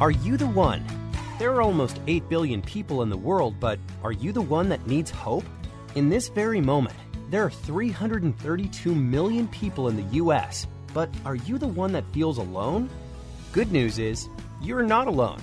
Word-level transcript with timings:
Are 0.00 0.10
you 0.10 0.38
the 0.38 0.46
one? 0.46 0.82
There 1.38 1.52
are 1.52 1.60
almost 1.60 2.00
8 2.06 2.26
billion 2.30 2.62
people 2.62 3.02
in 3.02 3.10
the 3.10 3.18
world, 3.18 3.60
but 3.60 3.78
are 4.02 4.12
you 4.12 4.32
the 4.32 4.40
one 4.40 4.70
that 4.70 4.86
needs 4.86 5.10
hope? 5.10 5.44
In 5.94 6.08
this 6.08 6.30
very 6.30 6.58
moment, 6.58 6.96
there 7.28 7.44
are 7.44 7.50
332 7.50 8.94
million 8.94 9.46
people 9.48 9.88
in 9.88 9.96
the 9.96 10.14
U.S., 10.14 10.66
but 10.94 11.10
are 11.26 11.34
you 11.34 11.58
the 11.58 11.66
one 11.66 11.92
that 11.92 12.10
feels 12.14 12.38
alone? 12.38 12.88
Good 13.52 13.72
news 13.72 13.98
is, 13.98 14.30
you're 14.62 14.82
not 14.82 15.06
alone. 15.06 15.42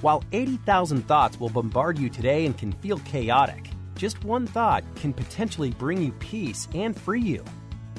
While 0.00 0.24
80,000 0.32 1.06
thoughts 1.06 1.38
will 1.38 1.50
bombard 1.50 1.98
you 1.98 2.08
today 2.08 2.46
and 2.46 2.56
can 2.56 2.72
feel 2.72 3.00
chaotic, 3.00 3.68
just 3.94 4.24
one 4.24 4.46
thought 4.46 4.84
can 4.96 5.12
potentially 5.12 5.72
bring 5.72 6.00
you 6.00 6.12
peace 6.12 6.66
and 6.72 6.98
free 6.98 7.20
you. 7.20 7.44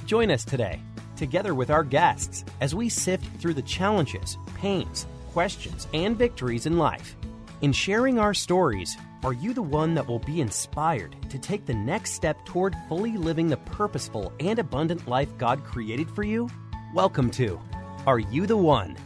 Join 0.08 0.32
us 0.32 0.44
today, 0.44 0.82
together 1.16 1.54
with 1.54 1.70
our 1.70 1.84
guests, 1.84 2.46
as 2.62 2.74
we 2.74 2.90
sift 2.90 3.28
through 3.40 3.54
the 3.54 3.62
challenges, 3.62 4.40
pains, 4.56 5.06
questions, 5.32 5.88
and 5.94 6.18
victories 6.18 6.66
in 6.66 6.78
life. 6.78 7.16
In 7.62 7.72
sharing 7.72 8.18
our 8.18 8.34
stories, 8.34 8.98
are 9.24 9.34
you 9.34 9.54
the 9.54 9.62
one 9.62 9.94
that 9.96 10.08
will 10.08 10.20
be 10.20 10.42
inspired 10.42 11.16
to 11.30 11.38
take 11.38 11.66
the 11.66 11.74
next 11.74 12.14
step 12.14 12.46
toward 12.46 12.76
fully 12.88 13.18
living 13.18 13.48
the 13.48 13.58
purposeful 13.58 14.32
and 14.40 14.60
abundant 14.60 15.08
life 15.08 15.30
God 15.38 15.64
created 15.64 16.10
for 16.10 16.24
you? 16.24 16.50
Welcome 16.94 17.30
to 17.32 17.60
Are 18.08 18.20
You 18.20 18.48
the 18.48 18.58
One? 18.58 18.98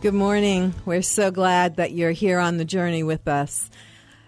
Good 0.00 0.14
morning. 0.14 0.74
We're 0.84 1.02
so 1.02 1.30
glad 1.30 1.76
that 1.76 1.92
you're 1.92 2.10
here 2.10 2.40
on 2.40 2.56
the 2.56 2.64
journey 2.64 3.04
with 3.04 3.28
us. 3.28 3.70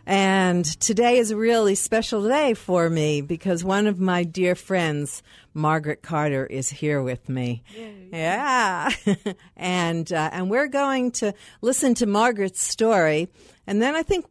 And 0.07 0.65
today 0.81 1.17
is 1.17 1.31
a 1.31 1.37
really 1.37 1.75
special 1.75 2.29
day 2.29 2.53
for 2.53 2.91
me 2.91 3.23
because 3.23 3.65
one 3.65 3.87
of 3.87 3.99
my 3.99 4.23
dear 4.23 4.55
friends, 4.55 5.23
Margaret 5.55 6.03
Carter, 6.03 6.45
is 6.45 6.69
here 6.69 7.01
with 7.03 7.29
me. 7.29 7.63
Yay. 7.75 8.09
Yeah. 8.13 8.91
and, 9.57 10.13
uh, 10.13 10.31
and 10.33 10.51
we're 10.51 10.69
going 10.69 11.11
to 11.13 11.33
listen 11.63 11.95
to 11.95 12.07
Margaret's 12.07 12.61
story. 12.61 13.31
And 13.67 13.81
then 13.81 13.95
I 13.95 14.03
think 14.03 14.27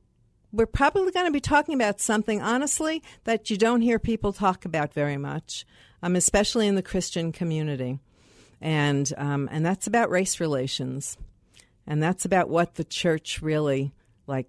we're 0.51 0.67
probably 0.67 1.11
going 1.11 1.25
to 1.25 1.31
be 1.31 1.41
talking 1.41 1.73
about 1.73 1.99
something, 1.99 2.39
honestly, 2.39 3.01
that 3.23 3.49
you 3.49 3.57
don't 3.57 3.81
hear 3.81 3.97
people 3.97 4.31
talk 4.31 4.65
about 4.65 4.93
very 4.93 5.17
much, 5.17 5.65
um, 6.03 6.15
especially 6.15 6.67
in 6.67 6.75
the 6.75 6.83
Christian 6.83 7.31
community. 7.31 7.97
And, 8.61 9.11
um, 9.17 9.49
and 9.51 9.65
that's 9.65 9.87
about 9.87 10.11
race 10.11 10.39
relations. 10.39 11.17
And 11.87 12.01
that's 12.01 12.25
about 12.25 12.47
what 12.47 12.75
the 12.75 12.83
church 12.83 13.41
really 13.41 13.91
like 14.27 14.47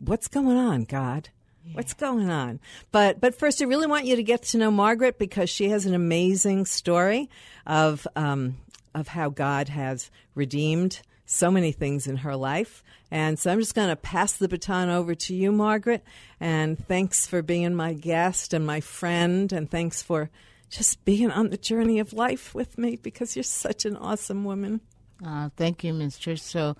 what's 0.00 0.28
going 0.28 0.56
on, 0.56 0.84
God? 0.84 1.28
Yeah. 1.64 1.74
What's 1.74 1.94
going 1.94 2.30
on? 2.30 2.58
But 2.90 3.20
but 3.20 3.34
first, 3.34 3.62
I 3.62 3.66
really 3.66 3.86
want 3.86 4.06
you 4.06 4.16
to 4.16 4.22
get 4.22 4.42
to 4.44 4.58
know 4.58 4.70
Margaret 4.70 5.18
because 5.18 5.50
she 5.50 5.68
has 5.68 5.86
an 5.86 5.94
amazing 5.94 6.66
story 6.66 7.28
of 7.66 8.06
um, 8.16 8.56
of 8.94 9.08
how 9.08 9.28
God 9.28 9.68
has 9.68 10.10
redeemed 10.34 11.00
so 11.26 11.50
many 11.50 11.70
things 11.70 12.06
in 12.06 12.16
her 12.18 12.34
life. 12.34 12.82
And 13.10 13.38
so 13.38 13.52
I'm 13.52 13.60
just 13.60 13.74
going 13.74 13.88
to 13.88 13.96
pass 13.96 14.32
the 14.32 14.48
baton 14.48 14.88
over 14.88 15.14
to 15.14 15.34
you, 15.34 15.52
Margaret. 15.52 16.04
And 16.40 16.78
thanks 16.86 17.26
for 17.26 17.42
being 17.42 17.74
my 17.74 17.92
guest 17.92 18.52
and 18.52 18.66
my 18.66 18.80
friend. 18.80 19.52
And 19.52 19.70
thanks 19.70 20.02
for 20.02 20.30
just 20.70 21.04
being 21.04 21.30
on 21.30 21.50
the 21.50 21.56
journey 21.56 21.98
of 21.98 22.12
life 22.12 22.54
with 22.54 22.78
me 22.78 22.96
because 22.96 23.36
you're 23.36 23.42
such 23.42 23.84
an 23.84 23.96
awesome 23.96 24.44
woman. 24.44 24.80
Uh, 25.24 25.50
thank 25.56 25.84
you, 25.84 25.92
Ms. 25.92 26.18
Trish. 26.18 26.40
So 26.40 26.76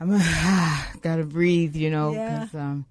I'm 0.00 0.10
gotta 1.02 1.24
breathe, 1.24 1.74
you 1.76 1.90
know. 1.90 2.12
Yeah. 2.12 2.46
Um, 2.54 2.86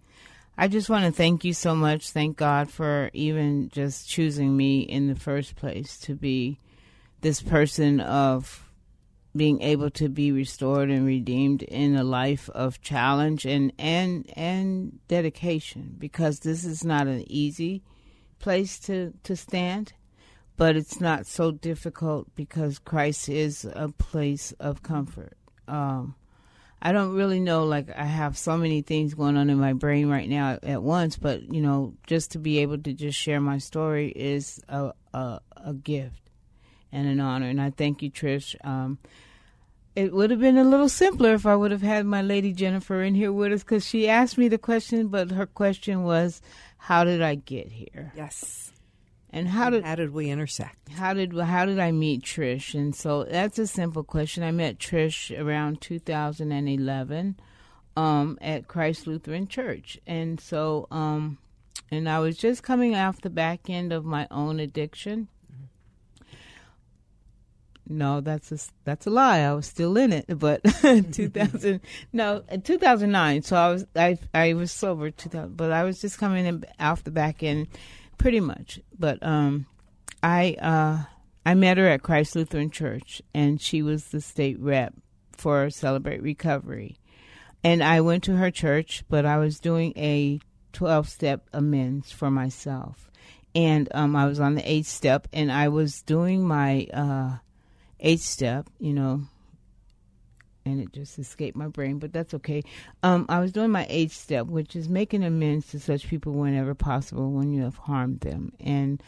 I 0.57 0.68
just 0.68 0.90
want 0.90 1.06
to 1.06 1.12
thank 1.12 1.45
you 1.45 1.53
so 1.53 1.75
much. 1.75 2.12
Thank 2.12 2.38
God 2.38 2.69
for 2.69 3.12
even 3.13 3.69
just 3.69 4.09
choosing 4.09 4.57
me 4.57 4.79
in 4.81 5.07
the 5.07 5.16
first 5.16 5.56
place 5.56 5.97
to 6.00 6.16
be 6.16 6.59
this 7.22 7.41
person 7.41 8.00
of 8.00 8.68
being 9.35 9.62
able 9.62 9.91
to 9.91 10.09
be 10.09 10.31
restored 10.31 10.90
and 10.90 11.06
redeemed 11.06 11.62
in 11.62 11.95
a 11.95 12.03
life 12.03 12.50
of 12.50 12.81
challenge 12.81 13.45
and 13.45 13.72
and 13.78 14.25
and 14.35 15.00
dedication 15.07 15.95
because 15.97 16.39
this 16.39 16.66
is 16.66 16.84
not 16.84 17.07
an 17.07 17.24
easy 17.28 17.84
place 18.39 18.79
to 18.79 19.13
to 19.24 19.35
stand 19.35 19.94
but 20.56 20.75
it's 20.75 21.00
not 21.00 21.28
so 21.28 21.51
difficult 21.51 22.34
because 22.35 22.79
Christ 22.79 23.29
is 23.29 23.63
a 23.75 23.89
place 23.89 24.53
of 24.59 24.81
comfort 24.81 25.38
um, 25.68 26.16
I 26.81 26.91
don't 26.91 27.13
really 27.13 27.39
know. 27.39 27.65
Like 27.65 27.89
I 27.95 28.05
have 28.05 28.38
so 28.38 28.57
many 28.57 28.81
things 28.81 29.13
going 29.13 29.38
on 29.38 29.49
in 29.49 29.57
my 29.57 29.73
brain 29.73 30.09
right 30.09 30.29
now 30.29 30.59
at 30.61 30.83
once, 30.83 31.17
but 31.17 31.51
you 31.53 31.61
know, 31.61 31.93
just 32.05 32.31
to 32.31 32.39
be 32.39 32.59
able 32.59 32.77
to 32.79 32.93
just 32.93 33.17
share 33.17 33.41
my 33.41 33.57
story 33.57 34.09
is 34.15 34.61
a 34.69 34.91
a, 35.13 35.39
a 35.57 35.73
gift 35.73 36.29
and 36.91 37.07
an 37.07 37.19
honor. 37.19 37.47
And 37.47 37.61
I 37.61 37.71
thank 37.71 38.01
you, 38.01 38.11
Trish. 38.11 38.55
Um, 38.65 38.99
it 39.95 40.13
would 40.13 40.29
have 40.29 40.39
been 40.39 40.59
a 40.59 40.63
little 40.63 40.89
simpler 40.89 41.33
if 41.33 41.47
I 41.47 41.55
would 41.55 41.71
have 41.71 41.81
had 41.81 42.05
my 42.05 42.21
lady 42.21 42.53
Jennifer 42.53 43.01
in 43.01 43.15
here 43.15 43.31
with 43.31 43.51
us 43.51 43.63
because 43.63 43.83
she 43.83 44.07
asked 44.07 44.38
me 44.38 44.47
the 44.47 44.59
question, 44.59 45.07
but 45.07 45.31
her 45.31 45.47
question 45.47 46.03
was, 46.03 46.41
"How 46.77 47.03
did 47.03 47.23
I 47.23 47.33
get 47.35 47.71
here?" 47.71 48.13
Yes. 48.15 48.66
And 49.29 49.49
how 49.49 49.69
did 49.69 49.83
how 49.83 49.95
did 49.95 50.13
we 50.13 50.29
intersect? 50.29 50.89
How 50.89 51.13
did 51.13 51.38
how 51.38 51.65
did 51.65 51.79
I 51.79 51.91
meet 51.91 52.23
Trish? 52.23 52.73
And 52.73 52.95
so 52.95 53.25
that's 53.25 53.59
a 53.59 53.67
simple 53.67 54.03
question. 54.03 54.43
I 54.43 54.51
met 54.51 54.79
Trish 54.79 55.38
around 55.38 55.81
2011 55.81 57.35
um, 57.97 58.38
at 58.41 58.67
Christ 58.67 59.05
Lutheran 59.05 59.47
Church, 59.47 59.99
and 60.07 60.39
so 60.39 60.88
um, 60.91 61.39
and 61.91 62.07
I 62.07 62.19
was 62.19 62.38
just 62.38 62.63
coming 62.63 62.95
off 62.95 63.21
the 63.21 63.29
back 63.29 63.69
end 63.69 63.91
of 63.91 64.05
my 64.05 64.27
own 64.31 64.59
addiction. 64.59 65.27
No, 67.89 68.21
that's 68.21 68.51
a 68.51 68.57
that's 68.83 69.07
a 69.07 69.09
lie. 69.09 69.39
I 69.39 69.53
was 69.53 69.65
still 69.65 69.97
in 69.97 70.13
it, 70.13 70.25
but 70.39 70.61
2000 70.81 71.81
no, 72.13 72.44
2009. 72.63 73.41
So 73.41 73.55
I 73.55 73.69
was 73.71 73.85
I 73.95 74.17
I 74.33 74.53
was 74.53 74.71
sober 74.71 75.11
2000, 75.11 75.55
but 75.57 75.71
I 75.71 75.83
was 75.83 75.99
just 75.99 76.17
coming 76.17 76.45
in 76.45 76.65
off 76.79 77.03
the 77.03 77.11
back 77.11 77.44
end 77.44 77.67
pretty 78.17 78.39
much. 78.39 78.79
But 78.97 79.22
um, 79.22 79.66
I 80.22 80.55
uh, 80.61 81.03
I 81.45 81.53
met 81.53 81.78
her 81.78 81.88
at 81.88 82.03
Christ 82.03 82.35
Lutheran 82.35 82.69
Church, 82.69 83.22
and 83.33 83.61
she 83.61 83.81
was 83.81 84.07
the 84.07 84.22
state 84.22 84.59
rep 84.59 84.94
for 85.31 85.69
Celebrate 85.69 86.22
Recovery. 86.22 86.97
And 87.63 87.83
I 87.83 88.01
went 88.01 88.23
to 88.25 88.38
her 88.38 88.51
church, 88.51 89.03
but 89.09 89.25
I 89.25 89.38
was 89.38 89.59
doing 89.59 89.94
a 89.97 90.39
12 90.73 91.09
step 91.09 91.47
amends 91.53 92.11
for 92.11 92.29
myself. 92.29 93.09
And 93.56 93.89
um, 93.94 94.16
I 94.16 94.25
was 94.25 94.39
on 94.39 94.56
the 94.56 94.72
eighth 94.72 94.88
step, 94.88 95.27
and 95.33 95.51
I 95.51 95.69
was 95.69 96.01
doing 96.03 96.47
my 96.47 96.88
uh, 96.94 97.38
eighth 98.00 98.22
step, 98.22 98.67
you 98.79 98.94
know, 98.94 99.23
and 100.67 100.81
it 100.81 100.94
just 100.94 101.17
escaped 101.17 101.57
my 101.57 101.67
brain, 101.67 102.00
but 102.00 102.13
that's 102.13 102.33
okay. 102.33 102.63
Um, 103.03 103.25
I 103.29 103.39
was 103.39 103.51
doing 103.51 103.72
my 103.72 103.85
eighth 103.89 104.13
step, 104.13 104.47
which 104.47 104.75
is 104.75 104.89
making 104.89 105.23
amends 105.23 105.67
to 105.72 105.79
such 105.79 106.07
people 106.07 106.33
whenever 106.33 106.75
possible 106.75 107.31
when 107.31 107.51
you 107.51 107.63
have 107.63 107.77
harmed 107.77 108.19
them. 108.21 108.51
And 108.59 109.01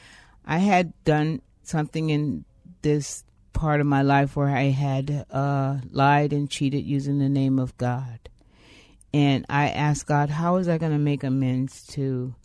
I 0.46 0.60
had 0.60 0.94
done 1.04 1.42
something 1.64 2.10
in 2.10 2.46
this 2.82 3.24
part 3.54 3.82
of 3.82 3.88
my 3.88 4.02
life 4.02 4.36
where 4.36 4.50
I 4.50 4.70
had 4.70 5.26
uh, 5.30 5.80
lied 5.92 6.34
and 6.34 6.50
cheated 6.50 6.86
using 6.86 7.20
the 7.20 7.30
name 7.30 7.60
of 7.60 7.78
God. 7.78 8.20
And 9.14 9.46
I 9.50 9.70
asked 9.70 10.08
God, 10.08 10.30
how 10.30 10.56
was 10.56 10.68
I 10.68 10.78
going 10.78 10.92
to 10.92 10.98
make 10.98 11.24
amends 11.24 11.86
to 11.88 12.36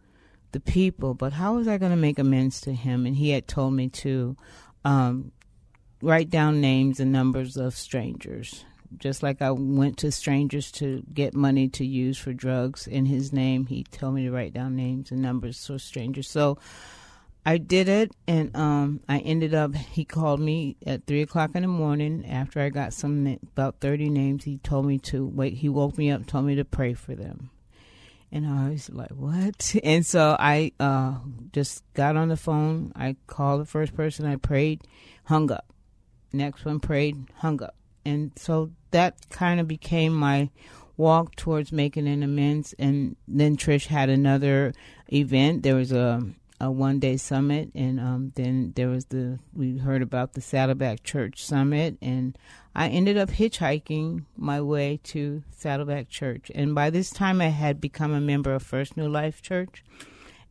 the 0.53 0.61
people? 0.61 1.15
But 1.15 1.33
how 1.33 1.55
was 1.57 1.69
I 1.69 1.79
going 1.79 1.93
to 1.93 1.97
make 1.97 2.19
amends 2.19 2.61
to 2.63 2.73
Him? 2.73 3.07
And 3.07 3.15
He 3.17 3.31
had 3.31 3.47
told 3.47 3.75
me 3.75 3.89
to 3.89 4.37
um, 4.85 5.31
write 6.03 6.31
down 6.31 6.61
names 6.61 7.01
and 7.01 7.13
numbers 7.13 7.57
of 7.57 7.77
strangers 7.77 8.65
just 8.99 9.23
like 9.23 9.43
I 9.43 9.51
went 9.51 9.99
to 9.99 10.13
strangers 10.13 10.71
to 10.73 11.03
get 11.13 11.35
money 11.35 11.69
to 11.71 11.85
use 11.85 12.19
for 12.19 12.33
drugs 12.33 12.87
in 12.87 13.07
his 13.07 13.33
name, 13.33 13.67
he 13.67 13.85
told 13.85 14.15
me 14.15 14.25
to 14.25 14.31
write 14.31 14.55
down 14.55 14.77
names 14.77 15.11
and 15.11 15.23
numbers 15.23 15.67
for 15.67 15.79
strangers. 15.79 16.29
So 16.29 16.59
I 17.47 17.59
did 17.59 17.89
it, 17.89 18.13
and 18.27 18.57
um, 18.57 19.01
I 19.07 19.19
ended 19.19 19.53
up. 19.53 19.75
He 19.75 20.05
called 20.05 20.41
me 20.41 20.77
at 20.87 21.07
three 21.07 21.21
o'clock 21.21 21.51
in 21.55 21.63
the 21.63 21.69
morning 21.69 22.25
after 22.27 22.61
I 22.61 22.71
got 22.71 22.95
some 22.95 23.39
about 23.43 23.81
thirty 23.81 24.09
names. 24.09 24.45
He 24.45 24.59
told 24.59 24.87
me 24.87 24.99
to 25.01 25.27
wait. 25.27 25.55
He 25.55 25.69
woke 25.69 25.99
me 25.99 26.11
up, 26.11 26.27
told 26.27 26.47
me 26.47 26.55
to 26.55 26.65
pray 26.65 26.95
for 26.95 27.15
them, 27.15 27.51
And 28.33 28.47
I 28.47 28.71
was 28.71 28.89
like, 28.89 29.11
what? 29.11 29.75
And 29.85 30.07
so 30.07 30.37
I 30.39 30.73
uh, 30.81 31.17
just 31.53 31.85
got 31.93 32.17
on 32.17 32.29
the 32.29 32.37
phone. 32.39 32.93
I 32.97 33.17
called 33.27 33.61
the 33.61 33.67
first 33.67 33.95
person 33.95 34.25
I 34.25 34.37
prayed, 34.37 34.81
hung 35.25 35.51
up. 35.51 35.67
Next 36.33 36.65
one 36.65 36.81
prayed, 36.81 37.27
hung 37.37 37.63
up. 37.63 37.77
And 38.05 38.33
so 38.37 38.71
that 38.91 39.29
kind 39.31 39.61
of 39.61 39.69
became 39.69 40.15
my 40.15 40.51
walk 40.97 41.35
towards 41.37 41.73
making 41.73 42.07
an 42.07 42.23
amends. 42.23 42.75
And 42.79 43.17
then 43.27 43.57
Trish 43.57 43.87
had 43.87 44.09
another 44.09 44.73
event. 45.13 45.63
There 45.63 45.77
was 45.77 45.93
a 45.93 46.23
a 46.61 46.71
one 46.71 46.99
day 46.99 47.17
summit, 47.17 47.71
and 47.75 47.99
um, 48.01 48.33
then 48.37 48.73
there 48.77 48.89
was 48.89 49.07
the 49.07 49.39
we 49.53 49.79
heard 49.79 50.03
about 50.03 50.33
the 50.33 50.41
Saddleback 50.41 51.03
Church 51.03 51.45
summit, 51.45 51.99
and 52.01 52.39
I 52.75 52.89
ended 52.89 53.17
up 53.17 53.29
hitchhiking 53.31 54.25
my 54.37 54.61
way 54.61 55.01
to 55.05 55.43
Saddleback 55.51 56.09
Church. 56.09 56.51
And 56.55 56.75
by 56.75 56.91
this 56.91 57.11
time, 57.11 57.41
I 57.41 57.49
had 57.49 57.81
become 57.81 58.13
a 58.13 58.21
member 58.21 58.55
of 58.55 58.63
First 58.63 58.97
New 58.97 59.09
Life 59.09 59.43
Church. 59.43 59.85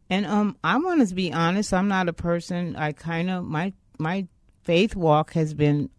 And 0.10 0.26
um, 0.26 0.58
I 0.64 0.78
want 0.78 1.08
to 1.08 1.16
be 1.16 1.34
honest. 1.34 1.74
I'm 1.74 1.88
not 1.88 2.10
a 2.10 2.14
person. 2.14 2.76
I 2.76 2.92
kind 2.92 3.30
of 3.30 3.44
my 3.46 3.74
my 3.98 4.28
faith 4.64 4.96
walk 4.96 5.34
has 5.34 5.54
been 5.54 5.90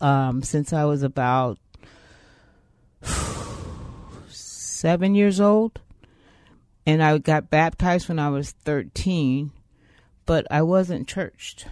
um, 0.00 0.42
since 0.42 0.72
I 0.72 0.84
was 0.84 1.02
about 1.02 1.58
seven 4.28 5.14
years 5.14 5.40
old 5.40 5.80
and 6.86 7.02
I 7.02 7.18
got 7.18 7.50
baptized 7.50 8.08
when 8.08 8.18
I 8.18 8.30
was 8.30 8.52
13, 8.52 9.52
but 10.24 10.46
I 10.50 10.62
wasn't 10.62 11.06
churched. 11.06 11.66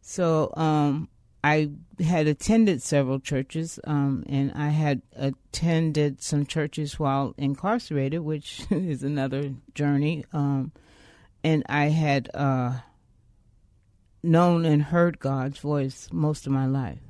So 0.00 0.52
um, 0.56 1.08
I 1.42 1.70
had 1.98 2.26
attended 2.26 2.82
several 2.82 3.18
churches, 3.18 3.80
um, 3.84 4.24
and 4.28 4.52
I 4.54 4.68
had 4.68 5.02
attended 5.16 6.22
some 6.22 6.46
churches 6.46 7.00
while 7.00 7.34
incarcerated, 7.36 8.20
which 8.20 8.62
is 8.70 9.02
another 9.02 9.54
journey. 9.74 10.24
Um, 10.32 10.72
and 11.42 11.64
I 11.68 11.86
had 11.86 12.30
uh, 12.34 12.78
known 14.22 14.64
and 14.64 14.82
heard 14.82 15.18
God's 15.18 15.58
voice 15.58 16.08
most 16.12 16.46
of 16.46 16.52
my 16.52 16.66
life. 16.66 17.00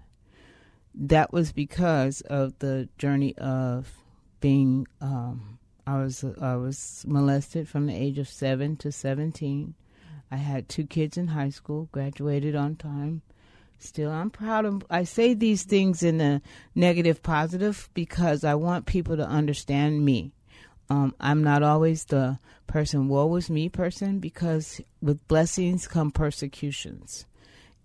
That 0.94 1.32
was 1.32 1.52
because 1.52 2.20
of 2.22 2.58
the 2.58 2.88
journey 2.98 3.36
of 3.38 3.92
being 4.40 4.86
um, 5.00 5.58
I 5.86 5.98
was 5.98 6.24
I 6.40 6.56
was 6.56 7.04
molested 7.06 7.68
from 7.68 7.86
the 7.86 7.94
age 7.94 8.18
of 8.18 8.28
seven 8.28 8.76
to 8.76 8.92
seventeen. 8.92 9.74
I 10.30 10.36
had 10.36 10.68
two 10.68 10.86
kids 10.86 11.16
in 11.16 11.28
high 11.28 11.48
school, 11.50 11.88
graduated 11.90 12.54
on 12.54 12.76
time. 12.76 13.22
Still, 13.78 14.10
I'm 14.10 14.30
proud 14.30 14.64
of. 14.66 14.84
I 14.90 15.04
say 15.04 15.34
these 15.34 15.64
things 15.64 16.02
in 16.02 16.20
a 16.20 16.42
negative, 16.74 17.22
positive 17.22 17.88
because 17.94 18.44
I 18.44 18.54
want 18.54 18.86
people 18.86 19.16
to 19.16 19.26
understand 19.26 20.04
me. 20.04 20.32
Um, 20.90 21.14
I'm 21.20 21.42
not 21.42 21.62
always 21.62 22.04
the 22.04 22.38
person, 22.66 23.08
woe 23.08 23.26
was 23.26 23.48
me 23.48 23.68
person, 23.68 24.18
because 24.18 24.80
with 25.00 25.26
blessings 25.28 25.86
come 25.86 26.10
persecutions. 26.10 27.26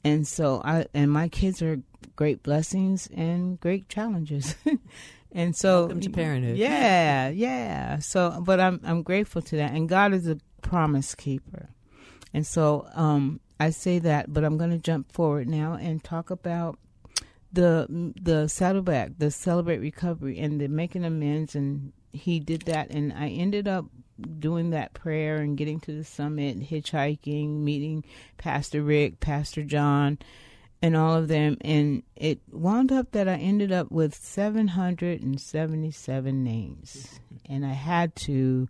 And 0.04 0.28
so 0.28 0.62
I, 0.66 0.88
and 0.94 1.12
my 1.12 1.30
kids 1.30 1.62
are 1.62 1.82
great 2.16 2.44
blessings 2.44 3.08
and 3.16 3.60
great 3.60 3.90
challenges. 3.90 4.56
And 5.36 5.54
so, 5.54 5.82
welcome 5.82 6.00
to 6.00 6.10
parenthood. 6.10 6.56
Yeah, 6.56 7.28
yeah. 7.28 8.00
So, 8.00 8.42
but 8.42 8.62
I'm 8.62 8.80
I'm 8.86 9.04
grateful 9.04 9.42
to 9.42 9.58
that, 9.58 9.74
and 9.74 9.90
God 9.90 10.14
is 10.14 10.30
a 10.30 10.38
promise 10.62 11.14
keeper, 11.14 11.68
and 12.34 12.48
so 12.48 12.88
um, 12.94 13.42
I 13.60 13.72
say 13.72 14.00
that. 14.00 14.34
But 14.34 14.46
I'm 14.46 14.58
going 14.58 14.70
to 14.70 14.78
jump 14.78 15.12
forward 15.12 15.50
now 15.50 15.74
and 15.74 16.02
talk 16.02 16.30
about 16.30 16.80
the 17.52 18.14
the 18.16 18.48
saddleback, 18.48 19.18
the 19.18 19.30
celebrate 19.30 19.80
recovery, 19.80 20.40
and 20.40 20.62
the 20.62 20.70
making 20.70 21.04
amends. 21.04 21.54
And 21.54 21.92
he 22.16 22.40
did 22.40 22.64
that, 22.64 22.92
and 22.92 23.14
I 23.14 23.30
ended 23.30 23.68
up 23.68 23.86
doing 24.40 24.72
that 24.72 24.94
prayer 24.94 25.38
and 25.38 25.58
getting 25.58 25.80
to 25.82 25.92
the 25.92 26.04
summit, 26.04 26.60
hitchhiking, 26.60 27.60
meeting 27.60 28.04
Pastor 28.38 28.82
Rick, 28.82 29.20
Pastor 29.20 29.64
John 29.64 30.18
and 30.82 30.96
all 30.96 31.16
of 31.16 31.28
them. 31.28 31.58
And 31.62 32.02
it 32.16 32.40
wound 32.52 32.92
up 32.92 33.12
that 33.12 33.28
I 33.28 33.36
ended 33.36 33.72
up 33.72 33.92
with 33.92 34.16
777 34.16 36.44
names. 36.44 37.20
And 37.48 37.64
I 37.64 37.74
had 37.74 38.16
to 38.16 38.70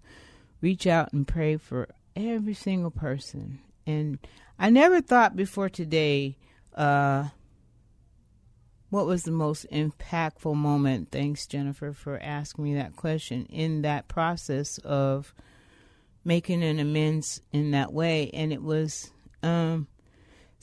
reach 0.60 0.86
out 0.86 1.14
and 1.14 1.26
pray 1.26 1.56
for 1.56 1.88
every 2.14 2.54
single 2.54 2.92
person. 2.92 3.60
And 3.88 4.20
I 4.60 4.70
never 4.70 5.00
thought 5.00 5.38
before 5.38 5.70
today 5.70 6.36
uh, 6.74 7.30
what 8.96 9.06
was 9.06 9.24
the 9.24 9.32
most 9.32 9.66
impactful 9.72 10.56
moment. 10.56 11.12
Thanks, 11.12 11.46
Jennifer, 11.46 11.92
for 11.92 12.18
asking 12.20 12.64
me 12.64 12.76
that 12.76 12.96
question 12.96 13.46
in 13.46 13.82
that 13.84 14.08
process 14.08 14.78
of 14.80 15.34
making 16.24 16.64
an 16.64 16.80
amends 16.80 17.42
in 17.52 17.72
that 17.72 17.94
way. 17.94 18.30
And 18.34 18.52
it 18.52 18.64
was. 18.64 19.12
Um, 19.44 19.88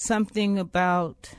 something 0.03 0.59
about 0.59 1.31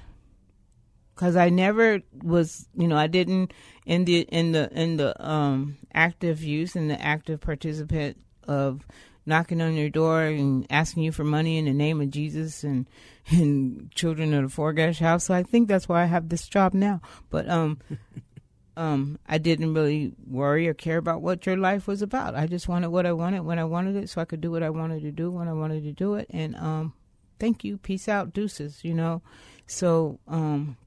because 1.13 1.35
I 1.35 1.49
never 1.49 2.01
was, 2.23 2.67
you 2.75 2.87
know, 2.87 2.97
I 2.97 3.07
didn't 3.07 3.53
in 3.85 4.05
the 4.05 4.21
in 4.21 4.51
the 4.51 4.69
in 4.71 4.97
the 4.97 5.13
um, 5.23 5.77
active 5.93 6.43
use 6.43 6.75
and 6.75 6.89
the 6.89 6.99
active 6.99 7.39
participant 7.39 8.17
of 8.47 8.87
knocking 9.25 9.61
on 9.61 9.73
your 9.75 9.89
door 9.89 10.23
and 10.23 10.67
asking 10.69 11.03
you 11.03 11.11
for 11.11 11.23
money 11.23 11.57
in 11.57 11.65
the 11.65 11.73
name 11.73 12.01
of 12.01 12.09
Jesus 12.09 12.63
and 12.63 12.87
and 13.29 13.91
children 13.95 14.33
of 14.33 14.43
the 14.43 14.61
Forgash 14.61 14.99
house. 14.99 15.25
So 15.25 15.33
I 15.33 15.43
think 15.43 15.67
that's 15.67 15.87
why 15.87 16.03
I 16.03 16.05
have 16.05 16.29
this 16.29 16.47
job 16.47 16.73
now. 16.73 17.01
But 17.29 17.49
um, 17.49 17.79
um, 18.77 19.17
I 19.27 19.37
didn't 19.37 19.73
really 19.73 20.13
worry 20.27 20.67
or 20.67 20.73
care 20.73 20.97
about 20.97 21.21
what 21.21 21.45
your 21.45 21.57
life 21.57 21.87
was 21.87 22.01
about. 22.01 22.35
I 22.35 22.47
just 22.47 22.67
wanted 22.67 22.89
what 22.89 23.05
I 23.05 23.13
wanted 23.13 23.41
when 23.41 23.59
I 23.59 23.63
wanted 23.63 23.95
it, 23.95 24.09
so 24.09 24.21
I 24.21 24.25
could 24.25 24.41
do 24.41 24.51
what 24.51 24.63
I 24.63 24.69
wanted 24.69 25.03
to 25.03 25.11
do 25.11 25.31
when 25.31 25.47
I 25.47 25.53
wanted 25.53 25.83
to 25.83 25.93
do 25.93 26.15
it. 26.15 26.27
And 26.29 26.55
um, 26.55 26.93
thank 27.39 27.63
you, 27.63 27.77
peace 27.77 28.09
out, 28.09 28.33
deuces. 28.33 28.83
You 28.83 28.93
know, 28.93 29.21
so 29.67 30.19
um 30.27 30.77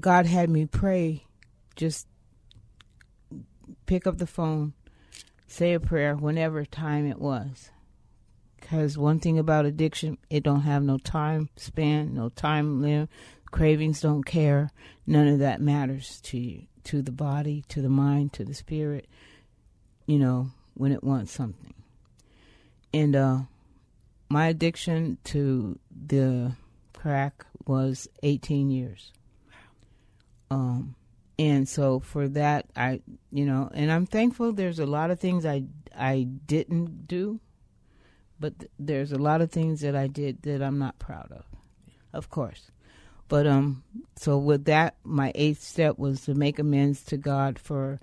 God 0.00 0.26
had 0.26 0.50
me 0.50 0.66
pray, 0.66 1.24
just 1.76 2.08
pick 3.86 4.06
up 4.06 4.18
the 4.18 4.26
phone, 4.26 4.72
say 5.54 5.72
a 5.72 5.80
prayer 5.80 6.16
whenever 6.16 6.64
time 6.64 7.06
it 7.06 7.20
was. 7.20 7.70
Because 8.60 8.98
one 8.98 9.20
thing 9.20 9.38
about 9.38 9.66
addiction, 9.66 10.18
it 10.28 10.42
don't 10.42 10.62
have 10.62 10.82
no 10.82 10.98
time 10.98 11.48
span, 11.56 12.14
no 12.14 12.28
time 12.30 12.82
limit. 12.82 13.08
Cravings 13.52 14.00
don't 14.00 14.24
care. 14.24 14.70
None 15.06 15.28
of 15.28 15.38
that 15.38 15.60
matters 15.60 16.20
to 16.22 16.38
you, 16.38 16.62
to 16.84 17.02
the 17.02 17.12
body, 17.12 17.64
to 17.68 17.80
the 17.80 17.88
mind, 17.88 18.32
to 18.32 18.44
the 18.44 18.54
spirit. 18.54 19.06
You 20.06 20.18
know 20.18 20.50
when 20.74 20.90
it 20.90 21.04
wants 21.04 21.30
something. 21.30 21.74
And 22.92 23.14
uh, 23.14 23.38
my 24.28 24.48
addiction 24.48 25.18
to 25.24 25.78
the 25.90 26.52
crack 26.94 27.46
was 27.66 28.08
18 28.24 28.70
years. 28.70 29.12
Um, 30.50 30.96
and 31.38 31.68
so 31.68 32.00
for 32.00 32.28
that, 32.28 32.66
I, 32.76 33.00
you 33.32 33.44
know, 33.44 33.70
and 33.74 33.90
I'm 33.90 34.06
thankful. 34.06 34.52
There's 34.52 34.78
a 34.78 34.86
lot 34.86 35.10
of 35.10 35.18
things 35.18 35.44
I 35.44 35.64
I 35.96 36.28
didn't 36.46 37.06
do, 37.08 37.40
but 38.38 38.58
th- 38.58 38.70
there's 38.78 39.12
a 39.12 39.18
lot 39.18 39.40
of 39.40 39.50
things 39.50 39.80
that 39.80 39.96
I 39.96 40.06
did 40.06 40.42
that 40.42 40.62
I'm 40.62 40.78
not 40.78 40.98
proud 40.98 41.32
of, 41.32 41.44
of 42.12 42.30
course. 42.30 42.70
But 43.28 43.46
um, 43.46 43.82
so 44.16 44.38
with 44.38 44.66
that, 44.66 44.96
my 45.02 45.32
eighth 45.34 45.62
step 45.62 45.98
was 45.98 46.22
to 46.22 46.34
make 46.34 46.58
amends 46.58 47.02
to 47.04 47.16
God 47.16 47.58
for, 47.58 47.98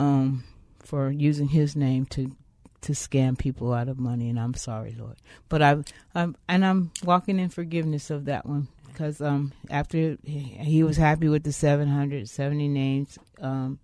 um, 0.00 0.44
for 0.80 1.10
using 1.10 1.48
His 1.48 1.76
name 1.76 2.06
to 2.06 2.34
to 2.80 2.92
scam 2.94 3.38
people 3.38 3.72
out 3.72 3.88
of 3.88 4.00
money, 4.00 4.28
and 4.28 4.40
I'm 4.40 4.54
sorry, 4.54 4.96
Lord. 4.98 5.16
But 5.48 5.62
I, 5.62 5.76
I'm 6.16 6.36
and 6.48 6.64
I'm 6.64 6.90
walking 7.04 7.38
in 7.38 7.48
forgiveness 7.48 8.10
of 8.10 8.24
that 8.24 8.44
one 8.44 8.66
because 8.92 9.20
um, 9.20 9.52
after 9.70 10.16
he 10.24 10.82
was 10.82 10.96
happy 10.96 11.28
with 11.28 11.44
the 11.44 11.52
770 11.52 12.68
names, 12.68 13.18
um, 13.40 13.78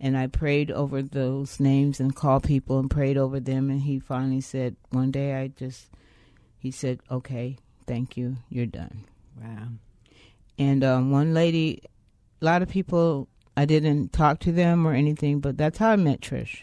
and 0.00 0.16
I 0.16 0.26
prayed 0.26 0.70
over 0.70 1.02
those 1.02 1.60
names 1.60 2.00
and 2.00 2.14
called 2.14 2.44
people 2.44 2.78
and 2.78 2.90
prayed 2.90 3.16
over 3.16 3.38
them, 3.38 3.70
and 3.70 3.82
he 3.82 3.98
finally 3.98 4.40
said 4.40 4.76
one 4.90 5.10
day 5.10 5.34
I 5.34 5.48
just 5.48 5.88
he 6.58 6.70
said, 6.70 7.00
"Okay, 7.10 7.58
thank 7.86 8.16
you, 8.16 8.36
you're 8.48 8.66
done." 8.66 9.04
Wow. 9.40 9.68
And 10.58 10.84
um, 10.84 11.10
one 11.10 11.32
lady, 11.32 11.82
a 12.40 12.44
lot 12.44 12.62
of 12.62 12.68
people, 12.68 13.28
I 13.56 13.64
didn't 13.64 14.12
talk 14.12 14.40
to 14.40 14.52
them 14.52 14.86
or 14.86 14.92
anything, 14.92 15.40
but 15.40 15.56
that's 15.56 15.78
how 15.78 15.90
I 15.90 15.96
met 15.96 16.20
Trish. 16.20 16.62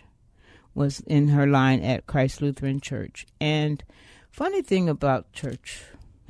Was 0.75 0.99
in 1.01 1.29
her 1.29 1.47
line 1.47 1.81
at 1.81 2.05
Christ 2.05 2.41
Lutheran 2.41 2.79
Church, 2.79 3.25
and 3.39 3.83
funny 4.31 4.61
thing 4.61 4.87
about 4.87 5.31
church 5.33 5.83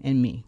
and 0.04 0.22
me 0.22 0.46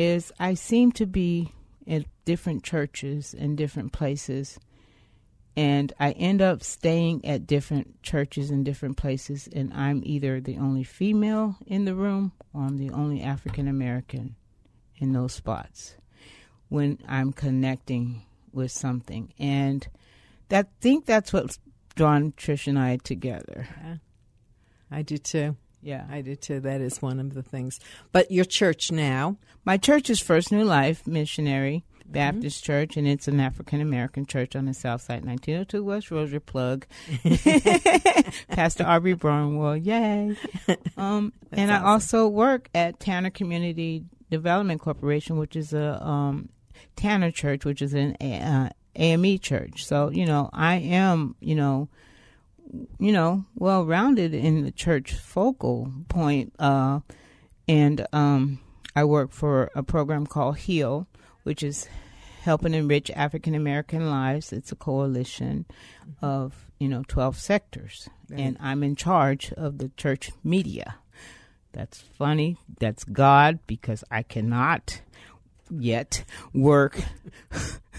is 0.00 0.32
I 0.40 0.54
seem 0.54 0.92
to 0.92 1.04
be 1.04 1.52
at 1.86 2.06
different 2.24 2.64
churches 2.64 3.34
in 3.34 3.54
different 3.54 3.92
places 3.92 4.58
and 5.54 5.92
I 6.00 6.12
end 6.12 6.40
up 6.40 6.62
staying 6.62 7.26
at 7.26 7.46
different 7.46 8.02
churches 8.02 8.50
in 8.50 8.64
different 8.64 8.96
places 8.96 9.46
and 9.52 9.70
I'm 9.74 10.00
either 10.06 10.40
the 10.40 10.56
only 10.56 10.84
female 10.84 11.58
in 11.66 11.84
the 11.84 11.94
room 11.94 12.32
or 12.54 12.62
I'm 12.62 12.78
the 12.78 12.88
only 12.92 13.20
African 13.20 13.68
American 13.68 14.36
in 14.96 15.12
those 15.12 15.34
spots 15.34 15.96
when 16.70 16.98
I'm 17.06 17.34
connecting 17.34 18.22
with 18.54 18.72
something 18.72 19.34
and 19.38 19.86
that 20.48 20.70
think 20.80 21.04
that's 21.04 21.30
what 21.30 21.58
drawn 21.94 22.32
Trish 22.32 22.66
and 22.66 22.78
I 22.78 22.96
together. 22.96 23.68
Yeah. 23.84 23.96
I 24.90 25.02
do 25.02 25.18
too. 25.18 25.56
Yeah. 25.82 26.06
I 26.10 26.20
do 26.20 26.36
too. 26.36 26.60
That 26.60 26.80
is 26.80 27.00
one 27.00 27.20
of 27.20 27.34
the 27.34 27.42
things. 27.42 27.80
But 28.12 28.30
your 28.30 28.44
church 28.44 28.92
now, 28.92 29.36
My 29.64 29.76
church 29.76 30.10
is 30.10 30.20
First 30.20 30.52
New 30.52 30.64
Life 30.64 31.06
Missionary 31.06 31.84
Baptist 32.06 32.64
Church, 32.64 32.96
and 32.96 33.06
it's 33.06 33.28
an 33.28 33.40
African 33.40 33.80
American 33.80 34.26
church 34.26 34.56
on 34.56 34.64
the 34.66 34.74
south 34.74 35.02
side, 35.02 35.24
1902 35.24 35.84
West 35.84 36.10
Rosier 36.10 36.40
Plug. 36.40 36.86
Pastor 38.48 38.84
Aubrey 38.84 39.14
Barnwell, 39.14 39.76
yay. 39.76 40.36
Um, 40.96 41.32
and 41.52 41.72
I 41.72 41.82
also 41.82 42.28
work 42.28 42.68
at 42.74 43.00
Tanner 43.00 43.30
Community 43.30 44.04
Development 44.30 44.80
Corporation, 44.80 45.38
which 45.38 45.56
is 45.56 45.72
a 45.72 46.02
um, 46.04 46.50
Tanner 46.96 47.30
church, 47.30 47.64
which 47.64 47.80
is 47.80 47.94
an 47.94 48.16
uh, 48.16 48.70
AME 48.96 49.38
church. 49.38 49.86
So, 49.86 50.10
you 50.10 50.26
know, 50.26 50.50
I 50.52 50.76
am, 50.76 51.36
you 51.40 51.54
know, 51.54 51.88
you 52.98 53.12
know, 53.12 53.44
well 53.54 53.84
rounded 53.84 54.34
in 54.34 54.64
the 54.64 54.70
church 54.70 55.14
focal 55.14 55.92
point. 56.08 56.54
Uh, 56.58 57.00
and 57.68 58.06
um, 58.12 58.60
I 58.94 59.04
work 59.04 59.32
for 59.32 59.70
a 59.74 59.82
program 59.82 60.26
called 60.26 60.58
HEAL, 60.58 61.06
which 61.42 61.62
is 61.62 61.88
helping 62.42 62.74
enrich 62.74 63.10
African 63.10 63.54
American 63.54 64.08
lives. 64.10 64.52
It's 64.52 64.72
a 64.72 64.76
coalition 64.76 65.66
of 66.22 66.66
you 66.78 66.88
know 66.88 67.04
twelve 67.06 67.38
sectors, 67.38 68.08
and 68.32 68.56
I'm 68.60 68.82
in 68.82 68.96
charge 68.96 69.52
of 69.52 69.78
the 69.78 69.90
church 69.96 70.30
media. 70.42 70.96
That's 71.72 72.00
funny. 72.00 72.56
That's 72.80 73.04
God 73.04 73.60
because 73.66 74.02
I 74.10 74.22
cannot 74.22 75.02
yet 75.70 76.24
work 76.52 77.00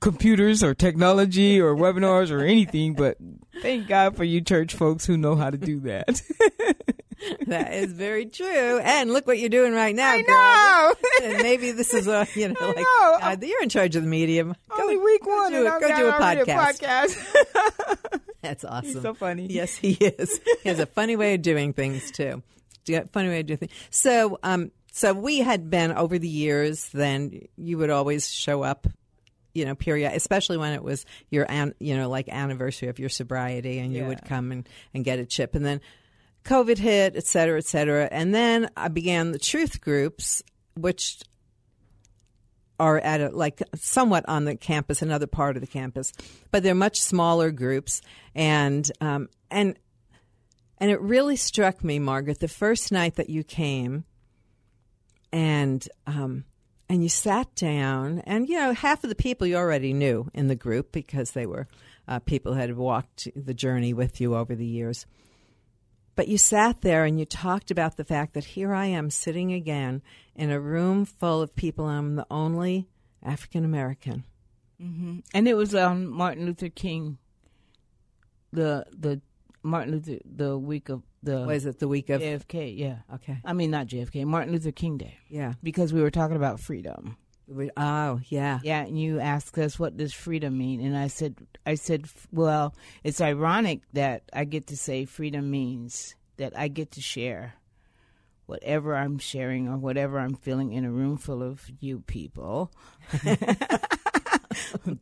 computers 0.00 0.62
or 0.62 0.74
technology 0.74 1.60
or 1.60 1.74
webinars 1.74 2.30
or 2.30 2.40
anything, 2.40 2.94
but 2.94 3.16
thank 3.62 3.88
God 3.88 4.16
for 4.16 4.24
you 4.24 4.40
church 4.40 4.74
folks 4.74 5.06
who 5.06 5.16
know 5.16 5.36
how 5.36 5.50
to 5.50 5.58
do 5.58 5.80
that. 5.80 6.06
that 7.46 7.74
is 7.74 7.92
very 7.92 8.26
true. 8.26 8.78
And 8.78 9.12
look 9.12 9.26
what 9.26 9.38
you're 9.38 9.48
doing 9.48 9.72
right 9.72 9.94
now. 9.94 10.12
I 10.12 10.22
girl. 10.22 10.34
know. 10.34 10.94
and 11.22 11.42
maybe 11.42 11.72
this 11.72 11.94
is 11.94 12.06
a 12.06 12.26
you 12.34 12.48
know 12.48 12.56
I 12.60 12.66
like 12.66 12.76
know. 12.76 13.18
uh, 13.22 13.36
you're 13.40 13.62
in 13.62 13.68
charge 13.68 13.96
of 13.96 14.02
the 14.02 14.08
medium. 14.08 14.54
Only 14.78 14.96
week 14.96 15.22
go 15.22 15.30
one, 15.36 15.52
do 15.52 15.66
and. 15.66 15.80
Go 15.80 15.96
do 15.96 16.08
a 16.08 16.12
podcast. 16.12 16.76
podcast. 16.78 18.20
That's 18.42 18.64
awesome. 18.64 18.84
He's 18.92 19.02
so 19.02 19.14
funny. 19.14 19.46
Yes, 19.48 19.74
he 19.74 19.92
is. 19.92 20.38
he 20.62 20.68
has 20.68 20.78
a 20.78 20.86
funny 20.86 21.16
way 21.16 21.34
of 21.34 21.42
doing 21.42 21.72
things 21.72 22.10
too. 22.10 22.42
A 22.90 23.06
funny 23.06 23.28
way 23.28 23.40
of 23.40 23.46
doing 23.46 23.58
things. 23.58 23.72
So, 23.88 24.38
um, 24.42 24.70
so 24.92 25.14
we 25.14 25.38
had 25.38 25.70
been 25.70 25.92
over 25.92 26.18
the 26.18 26.28
years. 26.28 26.90
Then 26.92 27.48
you 27.56 27.78
would 27.78 27.88
always 27.88 28.30
show 28.30 28.62
up, 28.62 28.86
you 29.54 29.64
know, 29.64 29.74
period, 29.74 30.12
especially 30.14 30.56
when 30.56 30.72
it 30.72 30.82
was 30.82 31.06
your, 31.30 31.46
an, 31.50 31.74
you 31.78 31.96
know, 31.96 32.08
like 32.08 32.28
anniversary 32.28 32.88
of 32.88 32.98
your 32.98 33.08
sobriety, 33.08 33.78
and 33.78 33.92
you 33.92 34.02
Yeah. 34.02 34.08
would 34.08 34.24
come 34.24 34.52
and 34.52 34.68
and 34.92 35.04
get 35.04 35.18
a 35.18 35.24
chip, 35.26 35.54
and 35.54 35.64
then 35.64 35.80
COVID 36.44 36.76
hit, 36.78 37.16
et 37.16 37.26
cetera, 37.26 37.56
et 37.58 37.64
cetera, 37.66 38.08
and 38.10 38.34
then 38.34 38.68
I 38.76 38.88
began 38.88 39.32
the 39.32 39.38
truth 39.38 39.80
groups, 39.80 40.42
which 40.76 41.22
are 42.80 42.98
at 42.98 43.20
a, 43.20 43.28
like 43.28 43.62
somewhat 43.76 44.24
on 44.28 44.44
the 44.44 44.56
campus, 44.56 45.00
another 45.00 45.28
part 45.28 45.56
of 45.56 45.60
the 45.60 45.66
campus, 45.68 46.12
but 46.50 46.62
they're 46.62 46.74
much 46.74 47.00
smaller 47.00 47.50
groups, 47.52 48.02
and 48.34 48.90
um, 49.00 49.28
and 49.50 49.78
and 50.78 50.90
it 50.90 51.00
really 51.00 51.36
struck 51.36 51.84
me, 51.84 52.00
Margaret, 52.00 52.40
the 52.40 52.48
first 52.48 52.90
night 52.90 53.14
that 53.14 53.30
you 53.30 53.44
came, 53.44 54.04
and 55.32 55.88
um, 56.06 56.44
and 56.88 57.02
you 57.02 57.08
sat 57.08 57.54
down, 57.54 58.20
and 58.20 58.48
you 58.48 58.56
know 58.56 58.72
half 58.72 59.04
of 59.04 59.10
the 59.10 59.16
people 59.16 59.46
you 59.46 59.56
already 59.56 59.92
knew 59.92 60.30
in 60.34 60.48
the 60.48 60.54
group 60.54 60.92
because 60.92 61.30
they 61.32 61.46
were 61.46 61.66
uh, 62.06 62.18
people 62.20 62.54
had 62.54 62.76
walked 62.76 63.28
the 63.34 63.54
journey 63.54 63.92
with 63.92 64.20
you 64.20 64.34
over 64.34 64.54
the 64.54 64.66
years. 64.66 65.06
But 66.16 66.28
you 66.28 66.38
sat 66.38 66.82
there 66.82 67.04
and 67.04 67.18
you 67.18 67.24
talked 67.24 67.70
about 67.70 67.96
the 67.96 68.04
fact 68.04 68.34
that 68.34 68.44
here 68.44 68.72
I 68.72 68.86
am 68.86 69.10
sitting 69.10 69.52
again 69.52 70.02
in 70.36 70.50
a 70.50 70.60
room 70.60 71.04
full 71.04 71.42
of 71.42 71.56
people. 71.56 71.88
and 71.88 71.98
I'm 71.98 72.16
the 72.16 72.26
only 72.30 72.88
African 73.22 73.64
American. 73.64 74.24
and 75.32 75.48
it 75.48 75.54
was 75.54 75.74
on 75.74 76.06
Martin 76.06 76.46
Luther 76.46 76.68
King. 76.68 77.18
The 78.52 78.86
the 78.92 79.20
Martin 79.62 79.94
Luther 79.94 80.18
the 80.24 80.58
week 80.58 80.88
of 80.88 81.02
the 81.24 81.44
Was 81.46 81.66
it 81.66 81.78
the 81.78 81.88
week 81.88 82.10
of? 82.10 82.20
JFK? 82.20 82.76
Yeah, 82.78 82.98
Okay. 83.14 83.38
I 83.44 83.52
mean 83.52 83.70
not 83.70 83.86
JFK, 83.86 84.24
Martin 84.24 84.52
Luther 84.52 84.72
King 84.72 84.98
Day, 84.98 85.18
Yeah. 85.28 85.54
because 85.62 85.92
we 85.92 86.00
were 86.02 86.10
talking 86.10 86.36
about 86.36 86.60
freedom. 86.60 87.16
We- 87.46 87.70
Oh, 87.76 88.20
yeah. 88.28 88.60
Yeah, 88.62 88.84
and 88.84 88.98
you 88.98 89.20
asked 89.20 89.58
us 89.58 89.78
what 89.78 89.96
does 89.96 90.14
freedom 90.14 90.56
mean, 90.56 90.80
and 90.80 90.96
I 90.96 91.08
said, 91.08 91.36
I 91.66 91.74
said, 91.74 92.06
well, 92.32 92.74
it's 93.02 93.20
ironic 93.20 93.80
that 93.92 94.22
I 94.32 94.44
get 94.44 94.68
to 94.68 94.76
say 94.76 95.04
freedom 95.04 95.50
means 95.50 96.14
that 96.38 96.56
I 96.58 96.68
get 96.68 96.92
to 96.92 97.00
share 97.02 97.54
whatever 98.46 98.94
I'm 98.96 99.18
sharing 99.18 99.68
or 99.68 99.76
whatever 99.78 100.18
I'm 100.18 100.34
feeling 100.34 100.72
in 100.72 100.84
a 100.84 100.90
room 100.90 101.16
full 101.16 101.42
of 101.42 101.62
you 101.80 102.00
people. 102.00 102.70
and 104.84 104.98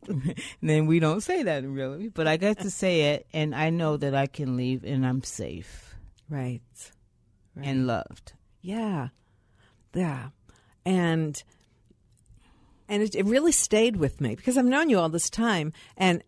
then 0.62 0.86
we 0.86 0.98
don't 1.00 1.20
say 1.22 1.42
that 1.44 1.64
really, 1.64 2.08
but 2.08 2.26
I 2.26 2.36
get 2.36 2.60
to 2.60 2.70
say 2.70 3.14
it, 3.14 3.26
and 3.32 3.54
I 3.54 3.70
know 3.70 3.96
that 3.96 4.14
I 4.14 4.26
can 4.26 4.56
leave 4.56 4.84
and 4.84 5.06
I'm 5.06 5.22
safe 5.22 5.91
Right. 6.32 6.62
Right. 7.54 7.66
and 7.66 7.86
loved. 7.86 8.32
Yeah. 8.62 9.08
Yeah. 9.94 10.28
And 10.86 11.42
and 12.88 13.02
it, 13.02 13.14
it 13.14 13.26
really 13.26 13.52
stayed 13.52 13.96
with 13.96 14.20
me 14.20 14.34
because 14.34 14.56
I've 14.56 14.64
known 14.64 14.88
you 14.88 14.98
all 14.98 15.10
this 15.10 15.28
time 15.28 15.72
and 15.96 16.22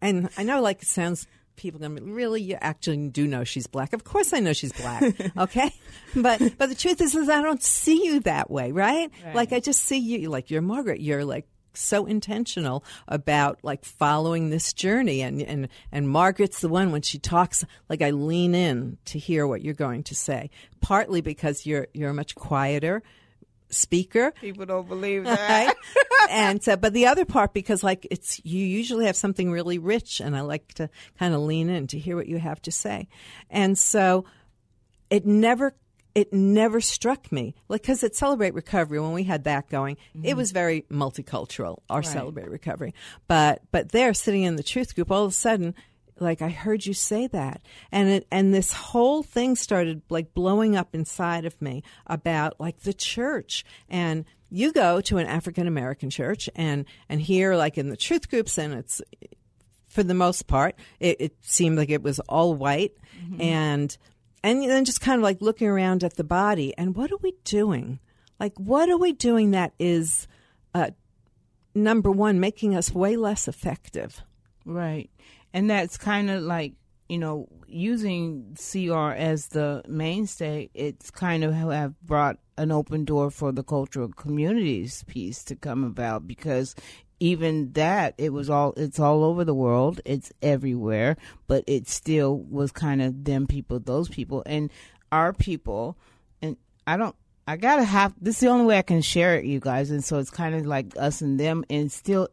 and 0.00 0.28
I 0.38 0.44
know 0.44 0.60
like 0.62 0.82
it 0.82 0.88
sounds 0.88 1.26
people 1.56 1.80
going 1.80 1.96
to 1.96 2.02
really 2.04 2.40
you 2.40 2.56
actually 2.60 3.08
do 3.08 3.26
know 3.26 3.42
she's 3.42 3.66
black. 3.66 3.92
Of 3.92 4.04
course 4.04 4.32
I 4.32 4.38
know 4.38 4.52
she's 4.52 4.72
black. 4.72 5.02
Okay? 5.36 5.72
but 6.14 6.40
but 6.56 6.68
the 6.68 6.76
truth 6.76 7.00
is 7.00 7.16
is 7.16 7.28
I 7.28 7.42
don't 7.42 7.62
see 7.62 8.04
you 8.06 8.20
that 8.20 8.48
way, 8.50 8.70
right? 8.70 9.10
Like 9.34 9.52
I 9.52 9.58
just 9.58 9.80
see 9.82 9.98
you 9.98 10.30
like 10.30 10.50
you're 10.50 10.62
Margaret. 10.62 11.00
You're 11.00 11.24
like 11.24 11.48
so 11.78 12.06
intentional 12.06 12.84
about 13.06 13.58
like 13.62 13.84
following 13.84 14.50
this 14.50 14.72
journey. 14.72 15.22
And 15.22 15.40
and 15.42 15.68
and 15.92 16.08
Margaret's 16.08 16.60
the 16.60 16.68
one 16.68 16.92
when 16.92 17.02
she 17.02 17.18
talks 17.18 17.64
like 17.88 18.02
I 18.02 18.10
lean 18.10 18.54
in 18.54 18.98
to 19.06 19.18
hear 19.18 19.46
what 19.46 19.62
you're 19.62 19.74
going 19.74 20.02
to 20.04 20.14
say 20.14 20.50
partly 20.80 21.20
because 21.20 21.66
you're 21.66 21.88
you're 21.92 22.10
a 22.10 22.14
much 22.14 22.34
quieter 22.34 23.02
speaker. 23.70 24.32
People 24.40 24.66
don't 24.66 24.88
believe 24.88 25.24
right? 25.26 25.74
and 26.30 26.62
so, 26.62 26.76
but 26.76 26.92
the 26.92 27.06
other 27.06 27.24
part 27.24 27.52
because 27.52 27.82
like 27.82 28.06
it's 28.10 28.40
you 28.44 28.64
usually 28.64 29.06
have 29.06 29.16
something 29.16 29.50
really 29.50 29.78
rich 29.78 30.20
and 30.20 30.36
I 30.36 30.42
like 30.42 30.74
to 30.74 30.88
kind 31.18 31.34
of 31.34 31.40
lean 31.40 31.68
in 31.68 31.86
to 31.88 31.98
hear 31.98 32.16
what 32.16 32.28
you 32.28 32.38
have 32.38 32.62
to 32.62 32.72
say. 32.72 33.08
And 33.50 33.78
so 33.78 34.24
it 35.10 35.26
never 35.26 35.74
it 36.18 36.32
never 36.32 36.80
struck 36.80 37.30
me 37.30 37.54
like 37.68 37.80
because 37.80 38.02
at 38.02 38.16
celebrate 38.16 38.52
recovery 38.52 38.98
when 38.98 39.12
we 39.12 39.22
had 39.22 39.44
that 39.44 39.68
going 39.68 39.96
it 40.14 40.18
mm-hmm. 40.18 40.36
was 40.36 40.50
very 40.50 40.82
multicultural 40.90 41.78
our 41.88 42.02
celebrate 42.02 42.50
recovery. 42.50 42.92
But 43.28 43.62
but 43.70 43.92
there 43.92 44.12
sitting 44.12 44.42
in 44.42 44.56
the 44.56 44.64
truth 44.64 44.96
group 44.96 45.12
all 45.12 45.24
of 45.24 45.30
a 45.30 45.34
sudden 45.34 45.76
like 46.18 46.42
I 46.42 46.48
heard 46.48 46.84
you 46.84 46.92
say 46.92 47.28
that. 47.28 47.60
And 47.92 48.08
it 48.08 48.26
and 48.32 48.52
this 48.52 48.72
whole 48.72 49.22
thing 49.22 49.54
started 49.54 50.02
like 50.10 50.34
blowing 50.34 50.74
up 50.74 50.92
inside 50.92 51.44
of 51.44 51.62
me 51.62 51.84
about 52.08 52.58
like 52.58 52.80
the 52.80 52.92
church. 52.92 53.64
And 53.88 54.24
you 54.50 54.72
go 54.72 55.00
to 55.02 55.18
an 55.18 55.28
African 55.28 55.68
American 55.68 56.10
church 56.10 56.50
and 56.56 56.84
and 57.08 57.20
here 57.20 57.54
like 57.54 57.78
in 57.78 57.90
the 57.90 57.96
truth 57.96 58.28
groups 58.28 58.58
and 58.58 58.74
it's 58.74 59.00
for 59.86 60.02
the 60.02 60.14
most 60.14 60.48
part 60.48 60.74
it, 60.98 61.16
it 61.20 61.36
seemed 61.42 61.78
like 61.78 61.90
it 61.90 62.02
was 62.02 62.18
all 62.20 62.54
white. 62.54 62.94
Mm-hmm. 63.22 63.40
And 63.40 63.98
and 64.42 64.62
then 64.62 64.84
just 64.84 65.00
kind 65.00 65.18
of 65.18 65.22
like 65.22 65.40
looking 65.40 65.68
around 65.68 66.04
at 66.04 66.16
the 66.16 66.24
body 66.24 66.76
and 66.76 66.94
what 66.94 67.10
are 67.10 67.18
we 67.22 67.34
doing 67.44 67.98
like 68.40 68.58
what 68.58 68.88
are 68.88 68.98
we 68.98 69.12
doing 69.12 69.50
that 69.50 69.72
is 69.78 70.26
uh, 70.74 70.90
number 71.74 72.10
one 72.10 72.38
making 72.38 72.74
us 72.74 72.92
way 72.92 73.16
less 73.16 73.48
effective 73.48 74.22
Right. 74.68 75.10
And 75.54 75.70
that's 75.70 75.96
kind 75.96 76.30
of 76.30 76.42
like, 76.42 76.74
you 77.08 77.16
know, 77.16 77.48
using 77.66 78.54
CR 78.54 79.12
as 79.12 79.48
the 79.48 79.82
mainstay, 79.88 80.68
it's 80.74 81.10
kind 81.10 81.42
of 81.42 81.54
have 81.54 81.98
brought 82.02 82.36
an 82.58 82.70
open 82.70 83.06
door 83.06 83.30
for 83.30 83.50
the 83.50 83.64
cultural 83.64 84.08
communities 84.08 85.04
piece 85.04 85.42
to 85.44 85.56
come 85.56 85.84
about 85.84 86.26
because 86.26 86.74
even 87.20 87.72
that 87.72 88.14
it 88.18 88.32
was 88.32 88.48
all 88.48 88.72
it's 88.76 89.00
all 89.00 89.24
over 89.24 89.44
the 89.44 89.54
world. 89.54 90.00
It's 90.04 90.32
everywhere 90.42 91.16
but 91.46 91.64
it 91.66 91.88
still 91.88 92.38
was 92.38 92.72
kind 92.72 93.02
of 93.02 93.24
them 93.24 93.46
people 93.46 93.80
those 93.80 94.08
people. 94.08 94.42
And 94.46 94.70
our 95.10 95.32
people 95.32 95.96
and 96.42 96.56
i 96.86 96.98
don't 96.98 97.16
i 97.46 97.56
gotta 97.56 97.82
have 97.82 98.12
this 98.20 98.36
is 98.36 98.40
the 98.40 98.48
only 98.48 98.66
way 98.66 98.76
i 98.76 98.82
can 98.82 99.00
share 99.02 99.36
it 99.36 99.44
you 99.44 99.60
guys. 99.60 99.90
And 99.90 100.04
so 100.04 100.18
it's 100.18 100.30
kind 100.30 100.54
of 100.54 100.66
like 100.66 100.94
us 100.96 101.20
and 101.20 101.40
them 101.40 101.64
and 101.70 101.90
still 101.90 102.28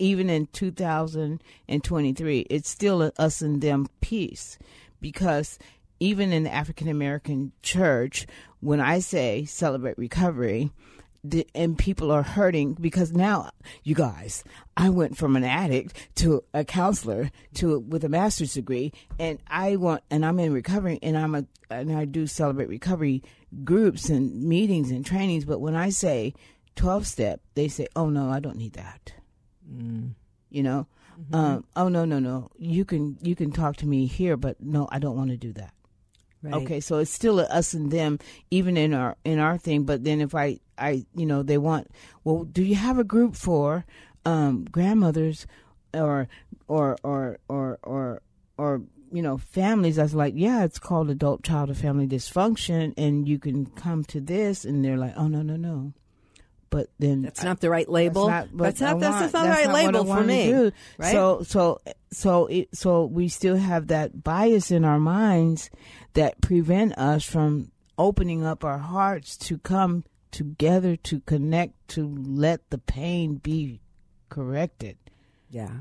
even 0.00 0.30
in 0.30 0.46
2023, 0.46 2.40
it's 2.50 2.68
still 2.68 3.12
us 3.18 3.42
and 3.42 3.60
them 3.60 3.86
piece. 4.00 4.58
Because 5.00 5.58
even 6.00 6.32
in 6.32 6.44
the 6.44 6.52
African 6.52 6.88
American 6.88 7.52
church, 7.62 8.26
when 8.60 8.80
I 8.80 9.00
say 9.00 9.44
celebrate 9.44 9.98
recovery, 9.98 10.70
the, 11.22 11.46
and 11.54 11.76
people 11.76 12.10
are 12.10 12.22
hurting 12.22 12.74
because 12.74 13.12
now 13.12 13.50
you 13.82 13.94
guys 13.94 14.42
i 14.76 14.88
went 14.88 15.16
from 15.16 15.36
an 15.36 15.44
addict 15.44 15.94
to 16.14 16.42
a 16.54 16.64
counselor 16.64 17.30
to 17.54 17.78
with 17.80 18.04
a 18.04 18.08
master's 18.08 18.54
degree 18.54 18.92
and 19.18 19.38
i 19.46 19.76
want 19.76 20.02
and 20.10 20.24
i'm 20.24 20.38
in 20.38 20.52
recovery 20.52 20.98
and 21.02 21.18
i'm 21.18 21.34
a 21.34 21.44
and 21.70 21.92
i 21.92 22.04
do 22.04 22.26
celebrate 22.26 22.68
recovery 22.68 23.22
groups 23.64 24.08
and 24.08 24.42
meetings 24.42 24.90
and 24.90 25.04
trainings 25.04 25.44
but 25.44 25.60
when 25.60 25.76
i 25.76 25.90
say 25.90 26.32
12 26.76 27.06
step 27.06 27.40
they 27.54 27.68
say 27.68 27.86
oh 27.96 28.08
no 28.08 28.30
i 28.30 28.40
don't 28.40 28.56
need 28.56 28.72
that 28.72 29.12
mm. 29.70 30.10
you 30.48 30.62
know 30.62 30.86
mm-hmm. 31.20 31.34
um, 31.34 31.64
oh 31.76 31.88
no 31.88 32.06
no 32.06 32.18
no 32.18 32.50
you 32.56 32.84
can 32.84 33.18
you 33.20 33.36
can 33.36 33.52
talk 33.52 33.76
to 33.76 33.86
me 33.86 34.06
here 34.06 34.38
but 34.38 34.58
no 34.60 34.88
i 34.90 34.98
don't 34.98 35.16
want 35.16 35.30
to 35.30 35.36
do 35.36 35.52
that 35.52 35.74
Right. 36.42 36.54
Okay, 36.54 36.80
so 36.80 36.98
it's 36.98 37.10
still 37.10 37.38
a 37.38 37.44
us 37.44 37.74
and 37.74 37.90
them, 37.90 38.18
even 38.50 38.78
in 38.78 38.94
our 38.94 39.16
in 39.24 39.38
our 39.38 39.58
thing. 39.58 39.84
But 39.84 40.04
then 40.04 40.22
if 40.22 40.34
I 40.34 40.60
I 40.80 41.04
you 41.14 41.26
know 41.26 41.42
they 41.42 41.58
want, 41.58 41.88
well, 42.24 42.44
do 42.44 42.62
you 42.62 42.74
have 42.74 42.98
a 42.98 43.04
group 43.04 43.36
for 43.36 43.84
um, 44.24 44.64
grandmothers 44.64 45.46
or 45.94 46.28
or 46.68 46.96
or 47.02 47.38
or 47.48 47.78
or 47.82 48.22
or 48.56 48.82
you 49.12 49.22
know 49.22 49.38
families? 49.38 49.98
I 49.98 50.02
was 50.02 50.14
like, 50.14 50.34
yeah, 50.36 50.64
it's 50.64 50.78
called 50.78 51.10
adult 51.10 51.42
child 51.42 51.70
or 51.70 51.74
family 51.74 52.06
dysfunction, 52.06 52.94
and 52.96 53.28
you 53.28 53.38
can 53.38 53.66
come 53.66 54.04
to 54.04 54.20
this, 54.20 54.64
and 54.64 54.84
they're 54.84 54.96
like, 54.98 55.14
oh 55.16 55.28
no 55.28 55.42
no 55.42 55.56
no, 55.56 55.92
but 56.70 56.88
then 56.98 57.22
that's 57.22 57.42
not 57.42 57.60
the 57.60 57.68
right 57.68 57.88
label. 57.88 58.28
That's 58.28 58.50
not, 58.52 58.58
that's 58.58 58.80
not, 58.80 59.00
that's, 59.00 59.18
that's 59.20 59.32
not 59.32 59.42
the 59.44 59.50
right 59.50 59.70
label 59.70 60.04
for 60.04 60.22
me. 60.22 60.72
Right? 60.96 61.12
So 61.12 61.42
so 61.42 61.80
so 62.12 62.46
it, 62.46 62.68
so 62.74 63.04
we 63.04 63.28
still 63.28 63.56
have 63.56 63.88
that 63.88 64.22
bias 64.22 64.70
in 64.70 64.84
our 64.84 65.00
minds 65.00 65.70
that 66.14 66.40
prevent 66.40 66.96
us 66.96 67.24
from 67.24 67.70
opening 67.98 68.44
up 68.44 68.64
our 68.64 68.78
hearts 68.78 69.36
to 69.36 69.58
come 69.58 70.04
together 70.30 70.96
to 70.96 71.20
connect 71.20 71.88
to 71.88 72.06
let 72.06 72.70
the 72.70 72.78
pain 72.78 73.36
be 73.36 73.80
corrected. 74.28 74.96
Yeah. 75.50 75.80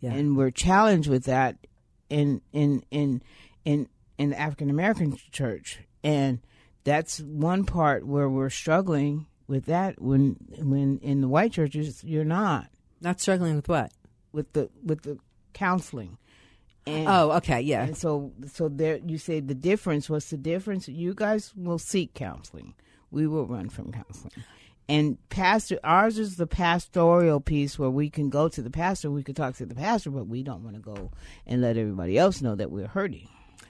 Yeah. 0.00 0.12
And 0.12 0.36
we're 0.36 0.50
challenged 0.50 1.08
with 1.08 1.24
that 1.24 1.56
in 2.08 2.40
in 2.52 2.84
in 2.90 3.22
in 3.64 3.88
in 4.18 4.30
the 4.30 4.38
African 4.38 4.70
American 4.70 5.16
church. 5.32 5.80
And 6.04 6.40
that's 6.84 7.20
one 7.20 7.64
part 7.64 8.06
where 8.06 8.28
we're 8.28 8.50
struggling 8.50 9.26
with 9.48 9.66
that 9.66 10.00
when 10.00 10.36
when 10.58 10.98
in 10.98 11.20
the 11.20 11.28
white 11.28 11.52
churches 11.52 12.04
you're 12.04 12.24
not. 12.24 12.68
Not 13.00 13.20
struggling 13.20 13.56
with 13.56 13.68
what? 13.68 13.92
With 14.32 14.52
the 14.52 14.70
with 14.84 15.02
the 15.02 15.18
counseling. 15.52 16.18
And, 16.88 17.08
oh 17.08 17.32
okay 17.32 17.62
yeah. 17.62 17.82
and 17.82 17.96
so 17.96 18.32
so 18.46 18.68
there 18.68 19.00
you 19.04 19.18
say 19.18 19.40
the 19.40 19.56
difference 19.56 20.08
what's 20.08 20.30
the 20.30 20.36
difference? 20.36 20.86
You 20.86 21.14
guys 21.14 21.52
will 21.56 21.80
seek 21.80 22.14
counseling 22.14 22.74
we 23.10 23.26
will 23.26 23.46
run 23.46 23.68
from 23.68 23.92
counseling 23.92 24.32
and 24.88 25.18
pastor 25.28 25.78
ours 25.82 26.18
is 26.18 26.36
the 26.36 26.46
pastoral 26.46 27.40
piece 27.40 27.78
where 27.78 27.90
we 27.90 28.08
can 28.08 28.30
go 28.30 28.48
to 28.48 28.62
the 28.62 28.70
pastor 28.70 29.10
we 29.10 29.22
could 29.22 29.36
talk 29.36 29.56
to 29.56 29.66
the 29.66 29.74
pastor 29.74 30.10
but 30.10 30.26
we 30.26 30.42
don't 30.42 30.62
want 30.62 30.76
to 30.76 30.82
go 30.82 31.10
and 31.46 31.62
let 31.62 31.76
everybody 31.76 32.16
else 32.18 32.40
know 32.40 32.54
that 32.54 32.70
we're 32.70 32.88
hurting 32.88 33.28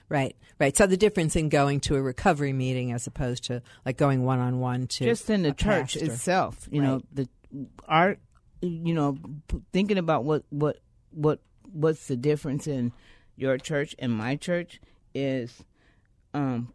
Right, 0.09 0.37
right. 0.57 0.75
So 0.75 0.87
the 0.87 0.95
difference 0.95 1.35
in 1.35 1.49
going 1.49 1.81
to 1.81 1.95
a 1.95 2.01
recovery 2.01 2.53
meeting 2.53 2.93
as 2.93 3.07
opposed 3.07 3.43
to 3.45 3.61
like 3.85 3.97
going 3.97 4.23
one 4.23 4.39
on 4.39 4.59
one 4.59 4.87
to 4.87 5.03
just 5.03 5.29
in 5.29 5.43
the 5.43 5.51
church 5.51 5.93
pastor. 5.95 6.05
itself, 6.05 6.67
you 6.71 6.81
right. 6.81 6.87
know, 6.87 7.01
the 7.11 7.27
art, 7.85 8.19
you 8.61 8.93
know, 8.93 9.17
thinking 9.73 9.97
about 9.97 10.23
what 10.23 10.43
what 10.49 10.77
what 11.11 11.41
what's 11.73 12.07
the 12.07 12.15
difference 12.15 12.67
in 12.67 12.93
your 13.35 13.57
church 13.57 13.95
and 13.99 14.13
my 14.13 14.37
church 14.37 14.79
is 15.13 15.63
um 16.33 16.73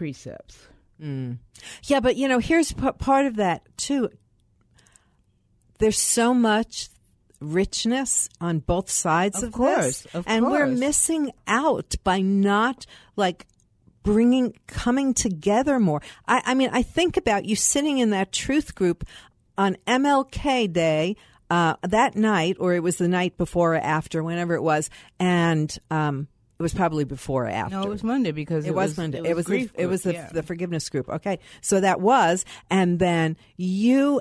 precepts. 0.00 0.66
Mm. 0.98 1.36
Yeah, 1.84 2.00
but 2.00 2.16
you 2.16 2.26
know, 2.26 2.38
here's 2.38 2.72
p- 2.72 2.90
part 2.92 3.26
of 3.26 3.36
that 3.36 3.60
too. 3.76 4.08
There's 5.76 5.98
so 5.98 6.32
much 6.32 6.88
richness 7.38 8.30
on 8.40 8.60
both 8.60 8.88
sides 8.88 9.42
of, 9.42 9.48
of 9.48 9.52
course, 9.52 10.02
this. 10.04 10.14
Of 10.14 10.24
and 10.26 10.46
course. 10.46 10.52
we're 10.52 10.66
missing 10.68 11.32
out 11.46 11.96
by 12.02 12.22
not 12.22 12.86
like 13.14 13.46
bringing 14.02 14.54
coming 14.66 15.12
together 15.12 15.78
more. 15.78 16.00
I, 16.26 16.40
I 16.46 16.54
mean, 16.54 16.70
I 16.72 16.80
think 16.80 17.18
about 17.18 17.44
you 17.44 17.54
sitting 17.54 17.98
in 17.98 18.08
that 18.08 18.32
truth 18.32 18.74
group 18.74 19.04
on 19.58 19.76
MLK 19.86 20.72
Day 20.72 21.16
uh, 21.50 21.74
that 21.82 22.16
night, 22.16 22.56
or 22.58 22.72
it 22.72 22.82
was 22.82 22.96
the 22.96 23.08
night 23.08 23.36
before 23.36 23.74
or 23.74 23.78
after, 23.78 24.22
whenever 24.22 24.54
it 24.54 24.62
was, 24.62 24.88
and 25.18 25.76
um, 25.90 26.26
it 26.60 26.62
was 26.62 26.74
probably 26.74 27.04
before 27.04 27.46
or 27.46 27.48
after. 27.48 27.76
No, 27.76 27.84
it 27.84 27.88
was 27.88 28.04
Monday 28.04 28.32
because 28.32 28.66
it, 28.66 28.68
it 28.68 28.74
was, 28.74 28.90
was, 28.90 28.98
Monday. 28.98 29.22
It 29.24 29.34
was, 29.34 29.48
it 29.48 29.50
was 29.50 29.70
the, 29.70 29.82
it 29.82 29.86
was 29.86 30.02
the, 30.02 30.12
yeah. 30.12 30.28
the 30.30 30.42
forgiveness 30.42 30.90
group. 30.90 31.08
Okay, 31.08 31.38
so 31.62 31.80
that 31.80 32.02
was, 32.02 32.44
and 32.68 32.98
then 32.98 33.38
you 33.56 34.20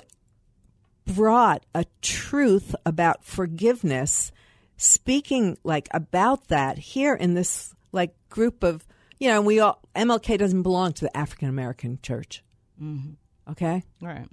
brought 1.06 1.66
a 1.76 1.84
truth 2.02 2.74
about 2.86 3.26
forgiveness, 3.26 4.32
speaking 4.78 5.58
like 5.66 5.90
about 5.92 6.48
that 6.48 6.78
here 6.78 7.14
in 7.14 7.34
this 7.34 7.76
like 7.92 8.16
group 8.30 8.64
of 8.64 8.88
you 9.20 9.28
know 9.28 9.42
we 9.42 9.60
all 9.60 9.82
MLK 9.94 10.38
doesn't 10.38 10.64
belong 10.64 10.94
to 10.94 11.06
the 11.06 11.18
African 11.18 11.50
American 11.50 12.00
church. 12.02 12.42
Mm-hmm. 12.82 13.52
Okay, 13.52 13.84
right. 14.02 14.30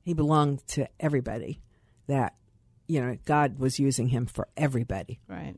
He 0.00 0.14
belonged 0.14 0.66
to 0.68 0.88
everybody. 0.98 1.60
That 2.06 2.36
you 2.88 3.02
know 3.02 3.18
God 3.26 3.58
was 3.58 3.78
using 3.78 4.08
him 4.08 4.24
for 4.24 4.48
everybody. 4.56 5.20
Right. 5.28 5.56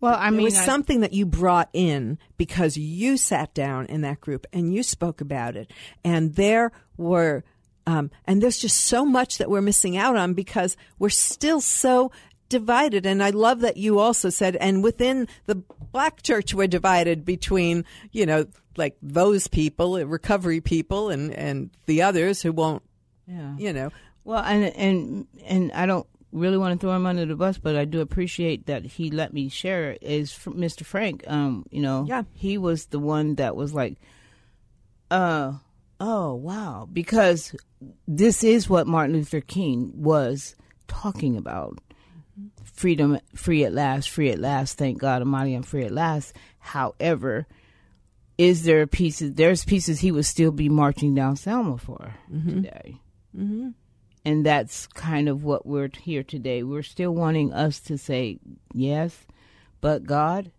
Well, 0.00 0.16
I 0.18 0.30
mean, 0.30 0.40
it 0.40 0.44
was 0.44 0.58
I, 0.58 0.64
something 0.64 1.00
that 1.00 1.12
you 1.12 1.26
brought 1.26 1.68
in 1.72 2.18
because 2.38 2.76
you 2.76 3.16
sat 3.16 3.52
down 3.52 3.86
in 3.86 4.00
that 4.00 4.20
group 4.20 4.46
and 4.52 4.72
you 4.74 4.82
spoke 4.82 5.20
about 5.20 5.56
it, 5.56 5.70
and 6.02 6.34
there 6.34 6.72
were 6.96 7.44
um, 7.86 8.10
and 8.26 8.42
there's 8.42 8.58
just 8.58 8.76
so 8.76 9.04
much 9.04 9.38
that 9.38 9.50
we're 9.50 9.60
missing 9.60 9.96
out 9.96 10.16
on 10.16 10.34
because 10.34 10.76
we're 10.98 11.08
still 11.08 11.60
so 11.60 12.12
divided. 12.48 13.06
And 13.06 13.22
I 13.22 13.30
love 13.30 13.60
that 13.60 13.76
you 13.76 13.98
also 13.98 14.28
said, 14.28 14.56
and 14.56 14.84
within 14.84 15.28
the 15.46 15.62
black 15.92 16.22
church, 16.22 16.54
we're 16.54 16.66
divided 16.66 17.24
between, 17.24 17.84
you 18.12 18.26
know, 18.26 18.46
like 18.76 18.96
those 19.02 19.48
people, 19.48 20.04
recovery 20.04 20.60
people, 20.60 21.10
and, 21.10 21.32
and 21.32 21.70
the 21.86 22.02
others 22.02 22.42
who 22.42 22.52
won't, 22.52 22.82
yeah. 23.26 23.56
you 23.56 23.72
know. 23.72 23.90
Well, 24.24 24.42
and, 24.44 24.64
and, 24.76 25.26
and 25.44 25.72
I 25.72 25.86
don't 25.86 26.06
really 26.32 26.58
want 26.58 26.78
to 26.78 26.84
throw 26.84 26.94
him 26.94 27.06
under 27.06 27.26
the 27.26 27.34
bus, 27.34 27.58
but 27.58 27.76
I 27.76 27.84
do 27.84 28.00
appreciate 28.00 28.66
that 28.66 28.84
he 28.84 29.10
let 29.10 29.32
me 29.32 29.48
share 29.48 29.96
is 30.00 30.32
Mr. 30.32 30.84
Frank. 30.84 31.24
Um, 31.26 31.66
you 31.70 31.82
know, 31.82 32.04
yeah. 32.08 32.22
he 32.32 32.58
was 32.58 32.86
the 32.86 32.98
one 32.98 33.36
that 33.36 33.56
was 33.56 33.74
like, 33.74 33.98
uh, 35.10 35.54
oh 35.98 36.34
wow, 36.34 36.88
because 36.92 37.54
this 38.06 38.44
is 38.44 38.68
what 38.68 38.86
Martin 38.86 39.16
Luther 39.16 39.40
King 39.40 39.92
was 39.94 40.54
talking 40.86 41.36
about. 41.36 41.78
Freedom, 42.72 43.18
free 43.34 43.64
at 43.64 43.74
last, 43.74 44.08
free 44.08 44.30
at 44.30 44.38
last. 44.38 44.78
Thank 44.78 44.98
God 44.98 45.20
Almighty, 45.20 45.54
I'm 45.54 45.62
free 45.62 45.84
at 45.84 45.92
last. 45.92 46.34
However, 46.58 47.46
is 48.38 48.62
there 48.62 48.86
pieces? 48.86 49.34
There's 49.34 49.64
pieces 49.64 50.00
he 50.00 50.12
would 50.12 50.24
still 50.24 50.50
be 50.50 50.70
marching 50.70 51.14
down 51.14 51.36
Selma 51.36 51.76
for 51.76 52.14
mm-hmm. 52.32 52.62
today, 52.62 52.96
mm-hmm. 53.36 53.70
And 54.24 54.44
that's 54.44 54.86
kind 54.88 55.28
of 55.28 55.44
what 55.44 55.66
we're 55.66 55.90
here 56.00 56.22
today. 56.22 56.62
We're 56.62 56.82
still 56.82 57.12
wanting 57.12 57.52
us 57.52 57.80
to 57.80 57.98
say 57.98 58.38
yes, 58.72 59.26
but 59.80 60.04
God, 60.04 60.50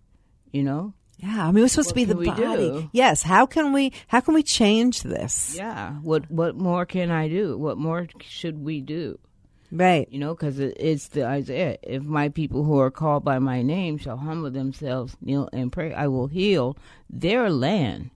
you 0.51 0.63
know, 0.63 0.93
yeah, 1.17 1.47
I 1.47 1.51
mean, 1.51 1.63
we're 1.63 1.67
supposed 1.67 1.89
to 1.89 1.95
be 1.95 2.05
the 2.05 2.15
body. 2.15 2.89
Yes. 2.93 3.21
How 3.21 3.45
can 3.45 3.73
we? 3.73 3.93
How 4.07 4.21
can 4.21 4.33
we 4.33 4.41
change 4.41 5.03
this? 5.03 5.55
Yeah. 5.55 5.91
What 6.01 6.29
What 6.31 6.55
more 6.55 6.85
can 6.85 7.11
I 7.11 7.27
do? 7.29 7.57
What 7.57 7.77
more 7.77 8.07
should 8.21 8.63
we 8.63 8.81
do? 8.81 9.19
Right. 9.71 10.07
You 10.11 10.19
know, 10.19 10.33
because 10.33 10.59
it, 10.59 10.75
it's 10.79 11.09
the 11.09 11.25
Isaiah. 11.25 11.77
If 11.83 12.03
my 12.03 12.29
people 12.29 12.63
who 12.63 12.79
are 12.79 12.91
called 12.91 13.23
by 13.23 13.37
my 13.39 13.61
name 13.61 13.97
shall 13.99 14.17
humble 14.17 14.49
themselves, 14.49 15.15
kneel 15.21 15.47
and 15.53 15.71
pray, 15.71 15.93
I 15.93 16.07
will 16.07 16.27
heal 16.27 16.75
their 17.09 17.49
land. 17.49 18.09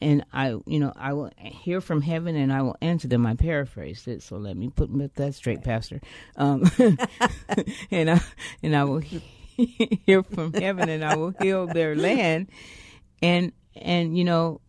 And 0.00 0.24
I, 0.32 0.56
you 0.66 0.78
know, 0.78 0.92
I 0.96 1.12
will 1.12 1.30
hear 1.38 1.80
from 1.80 2.00
heaven 2.00 2.34
and 2.36 2.52
I 2.52 2.62
will 2.62 2.76
answer 2.80 3.06
them. 3.06 3.26
I 3.26 3.34
paraphrased 3.34 4.08
it, 4.08 4.22
so 4.22 4.36
let 4.36 4.56
me 4.56 4.70
put 4.70 4.90
that 5.16 5.34
straight, 5.34 5.62
Pastor. 5.62 6.00
Um, 6.36 6.70
and 7.90 8.10
I, 8.10 8.20
and 8.62 8.74
I 8.74 8.84
will 8.84 9.00
hear 9.56 10.22
from 10.22 10.54
heaven 10.54 10.88
and 10.88 11.04
I 11.04 11.16
will 11.16 11.34
heal 11.38 11.66
their 11.66 11.94
land. 11.94 12.48
And, 13.20 13.52
and, 13.76 14.16
you 14.16 14.24
know, 14.24 14.62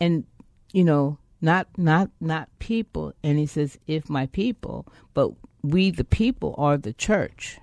and, 0.00 0.26
you 0.72 0.82
know, 0.84 1.18
not 1.42 1.66
not 1.76 2.08
not 2.20 2.48
people 2.60 3.12
and 3.22 3.36
he 3.36 3.44
says 3.44 3.76
if 3.86 4.08
my 4.08 4.26
people 4.26 4.86
but 5.12 5.32
we 5.62 5.90
the 5.90 6.04
people 6.04 6.54
are 6.56 6.78
the 6.78 6.92
church 6.92 7.58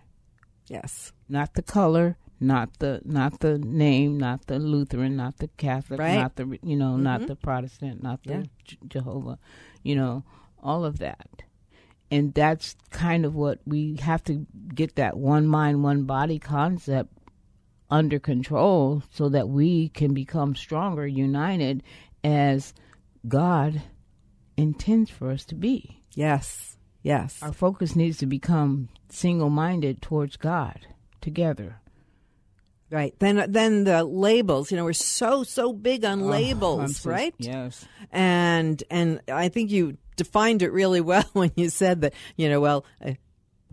yes 0.67 1.13
not 1.29 1.53
the 1.53 1.63
color 1.63 2.17
not 2.39 2.79
the 2.79 3.01
not 3.05 3.39
the 3.39 3.57
name 3.57 4.17
not 4.17 4.45
the 4.47 4.59
lutheran 4.59 5.15
not 5.15 5.37
the 5.37 5.47
catholic 5.57 5.99
right. 5.99 6.15
not 6.15 6.35
the 6.35 6.59
you 6.63 6.75
know 6.75 6.93
mm-hmm. 6.93 7.03
not 7.03 7.27
the 7.27 7.35
protestant 7.35 8.01
not 8.01 8.23
the 8.23 8.47
yeah. 8.67 8.75
jehovah 8.87 9.37
you 9.83 9.95
know 9.95 10.23
all 10.61 10.85
of 10.85 10.99
that 10.99 11.43
and 12.11 12.33
that's 12.33 12.75
kind 12.89 13.25
of 13.25 13.35
what 13.35 13.59
we 13.65 13.95
have 13.97 14.23
to 14.23 14.45
get 14.73 14.95
that 14.95 15.17
one 15.17 15.47
mind 15.47 15.83
one 15.83 16.03
body 16.03 16.39
concept 16.39 17.11
under 17.91 18.19
control 18.19 19.03
so 19.11 19.29
that 19.29 19.49
we 19.49 19.89
can 19.89 20.13
become 20.13 20.55
stronger 20.55 21.07
united 21.07 21.83
as 22.23 22.73
God 23.27 23.81
intends 24.57 25.09
for 25.09 25.31
us 25.31 25.45
to 25.45 25.55
be. 25.55 26.03
Yes. 26.13 26.77
Yes. 27.01 27.41
Our 27.41 27.53
focus 27.53 27.95
needs 27.95 28.17
to 28.19 28.25
become 28.25 28.89
single 29.09 29.49
minded 29.49 30.01
towards 30.01 30.37
God 30.37 30.87
together. 31.21 31.81
Right. 32.91 33.13
Then 33.19 33.45
then 33.51 33.83
the 33.83 34.03
labels, 34.03 34.71
you 34.71 34.77
know, 34.77 34.85
we're 34.85 34.93
so 34.93 35.43
so 35.43 35.73
big 35.73 36.03
on 36.05 36.23
Oh, 36.23 36.25
labels, 36.25 36.97
so- 36.97 37.09
right? 37.09 37.35
Yes. 37.37 37.85
And 38.11 38.81
and 38.89 39.21
I 39.31 39.49
think 39.49 39.69
you 39.71 39.97
defined 40.15 40.61
it 40.61 40.71
really 40.71 41.01
well 41.11 41.25
when 41.33 41.51
you 41.55 41.69
said 41.69 42.01
that, 42.01 42.13
you 42.35 42.49
know, 42.49 42.59
well, 42.59 42.85
uh, 43.05 43.13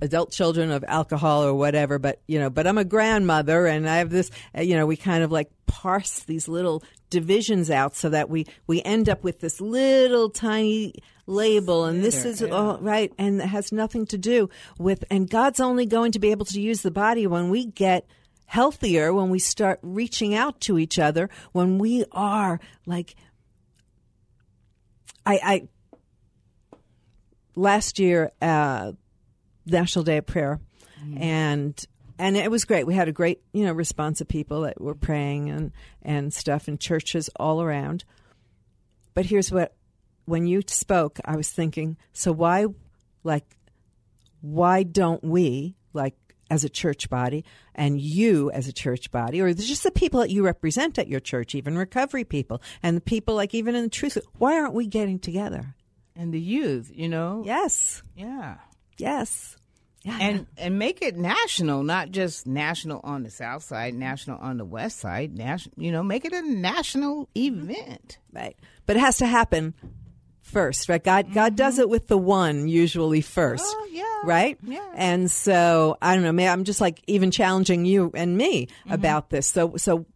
adult 0.02 0.30
children 0.30 0.70
of 0.70 0.84
alcohol 0.86 1.42
or 1.44 1.54
whatever, 1.54 1.98
but 1.98 2.20
you 2.28 2.38
know, 2.38 2.50
but 2.50 2.66
I'm 2.66 2.76
a 2.78 2.84
grandmother 2.84 3.66
and 3.66 3.88
I 3.88 3.98
have 3.98 4.10
this, 4.10 4.30
uh, 4.56 4.60
you 4.60 4.76
know, 4.76 4.84
we 4.84 4.96
kind 4.96 5.24
of 5.24 5.32
like 5.32 5.50
parse 5.66 6.20
these 6.24 6.48
little 6.48 6.82
divisions 7.08 7.70
out 7.70 7.96
so 7.96 8.10
that 8.10 8.28
we 8.28 8.46
we 8.66 8.82
end 8.82 9.08
up 9.08 9.24
with 9.24 9.40
this 9.40 9.60
little 9.60 10.28
tiny 10.28 10.92
label 11.26 11.86
and 11.86 12.04
this 12.04 12.24
is 12.24 12.42
oh, 12.42 12.78
right 12.80 13.12
and 13.18 13.40
it 13.40 13.46
has 13.46 13.72
nothing 13.72 14.06
to 14.06 14.18
do 14.18 14.48
with 14.78 15.04
and 15.10 15.30
God's 15.30 15.60
only 15.60 15.86
going 15.86 16.12
to 16.12 16.18
be 16.18 16.30
able 16.30 16.46
to 16.46 16.60
use 16.60 16.82
the 16.82 16.90
body 16.90 17.26
when 17.26 17.48
we 17.48 17.64
get 17.66 18.06
healthier 18.46 19.12
when 19.12 19.28
we 19.28 19.38
start 19.38 19.78
reaching 19.82 20.34
out 20.34 20.60
to 20.60 20.78
each 20.78 20.98
other 20.98 21.28
when 21.52 21.78
we 21.78 22.04
are 22.12 22.60
like 22.86 23.16
I, 25.26 25.40
I 25.42 25.68
last 27.56 27.98
year 27.98 28.30
uh, 28.40 28.92
National 29.66 30.04
Day 30.04 30.18
of 30.18 30.26
Prayer, 30.26 30.60
and 31.18 31.84
and 32.18 32.36
it 32.36 32.50
was 32.50 32.64
great. 32.64 32.86
We 32.86 32.94
had 32.94 33.08
a 33.08 33.12
great 33.12 33.42
you 33.52 33.64
know 33.64 33.72
response 33.72 34.20
of 34.20 34.28
people 34.28 34.62
that 34.62 34.80
were 34.80 34.94
praying 34.94 35.50
and 35.50 35.72
and 36.02 36.32
stuff 36.32 36.68
in 36.68 36.78
churches 36.78 37.28
all 37.36 37.60
around. 37.60 38.04
But 39.14 39.26
here's 39.26 39.50
what: 39.50 39.74
when 40.26 40.46
you 40.46 40.62
spoke, 40.68 41.18
I 41.24 41.36
was 41.36 41.50
thinking, 41.50 41.96
so 42.12 42.30
why, 42.30 42.66
like, 43.24 43.56
why 44.40 44.84
don't 44.84 45.24
we 45.24 45.74
like 45.92 46.14
as 46.50 46.64
a 46.64 46.68
church 46.68 47.08
body 47.10 47.44
and 47.74 48.00
you 48.00 48.50
as 48.52 48.68
a 48.68 48.72
church 48.72 49.10
body 49.10 49.40
or 49.40 49.52
just 49.52 49.82
the 49.82 49.90
people 49.90 50.20
that 50.20 50.30
you 50.30 50.44
represent 50.44 50.98
at 50.98 51.08
your 51.08 51.20
church 51.20 51.54
even 51.54 51.76
recovery 51.76 52.24
people 52.24 52.62
and 52.82 52.96
the 52.96 53.00
people 53.00 53.34
like 53.34 53.54
even 53.54 53.74
in 53.74 53.82
the 53.84 53.90
truth 53.90 54.16
why 54.38 54.56
aren't 54.58 54.74
we 54.74 54.86
getting 54.86 55.18
together 55.18 55.74
And 56.14 56.32
the 56.32 56.40
youth, 56.40 56.90
you 56.94 57.08
know? 57.08 57.42
yes 57.44 58.02
Yeah. 58.14 58.56
yes 58.98 59.56
yeah. 60.02 60.18
And 60.20 60.46
and 60.56 60.78
make 60.78 61.02
it 61.02 61.16
national, 61.16 61.82
not 61.82 62.12
just 62.12 62.46
national 62.46 63.00
on 63.02 63.24
the 63.24 63.30
south 63.30 63.64
side, 63.64 63.92
national 63.92 64.38
on 64.38 64.56
the 64.56 64.64
west 64.64 65.00
side, 65.00 65.36
national, 65.36 65.74
you 65.78 65.90
know, 65.90 66.04
make 66.04 66.24
it 66.24 66.32
a 66.32 66.42
national 66.42 67.28
event. 67.36 68.18
right 68.32 68.56
but 68.86 68.94
it 68.96 69.00
has 69.00 69.16
to 69.18 69.26
happen 69.26 69.74
first 70.46 70.88
right 70.88 71.02
god 71.04 71.32
god 71.34 71.56
does 71.56 71.78
it 71.78 71.88
with 71.88 72.06
the 72.08 72.16
one 72.16 72.68
usually 72.68 73.20
first 73.20 73.64
Oh, 73.66 73.88
yeah. 73.90 74.04
right 74.24 74.56
Yeah. 74.62 74.86
and 74.94 75.30
so 75.30 75.98
i 76.00 76.14
don't 76.14 76.22
know 76.22 76.32
maybe 76.32 76.48
i'm 76.48 76.64
just 76.64 76.80
like 76.80 77.02
even 77.06 77.30
challenging 77.30 77.84
you 77.84 78.10
and 78.14 78.36
me 78.36 78.66
Mm-hmm. 78.66 78.92
about 78.92 79.30
this 79.30 79.46
so 79.48 79.76
so 79.76 80.06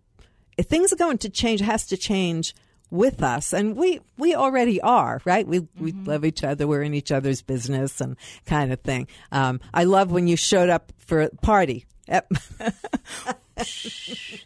if 0.57 0.67
things 0.67 0.93
are 0.93 0.97
going 0.97 1.19
to 1.19 1.29
change 1.29 1.61
it 1.61 1.65
has 1.65 1.87
to 1.89 1.97
change 1.97 2.55
with 2.91 3.23
us 3.23 3.53
and 3.53 3.77
we 3.77 4.01
we 4.19 4.35
already 4.35 4.81
are 4.81 5.21
right 5.25 5.47
we 5.47 5.61
we 5.79 5.93
Mm-hmm. 5.93 6.05
love 6.11 6.25
each 6.25 6.43
other 6.45 6.67
we're 6.67 6.83
in 6.83 6.95
each 6.95 7.11
other's 7.13 7.43
business 7.43 8.01
and 8.01 8.17
kind 8.47 8.73
of 8.73 8.81
thing 8.81 9.09
um, 9.33 9.61
i 9.75 9.85
love 9.85 10.11
when 10.11 10.27
you 10.29 10.37
showed 10.37 10.69
up 10.71 10.93
for 10.99 11.23
a 11.23 11.29
party 11.43 11.87
Yep. 12.09 12.33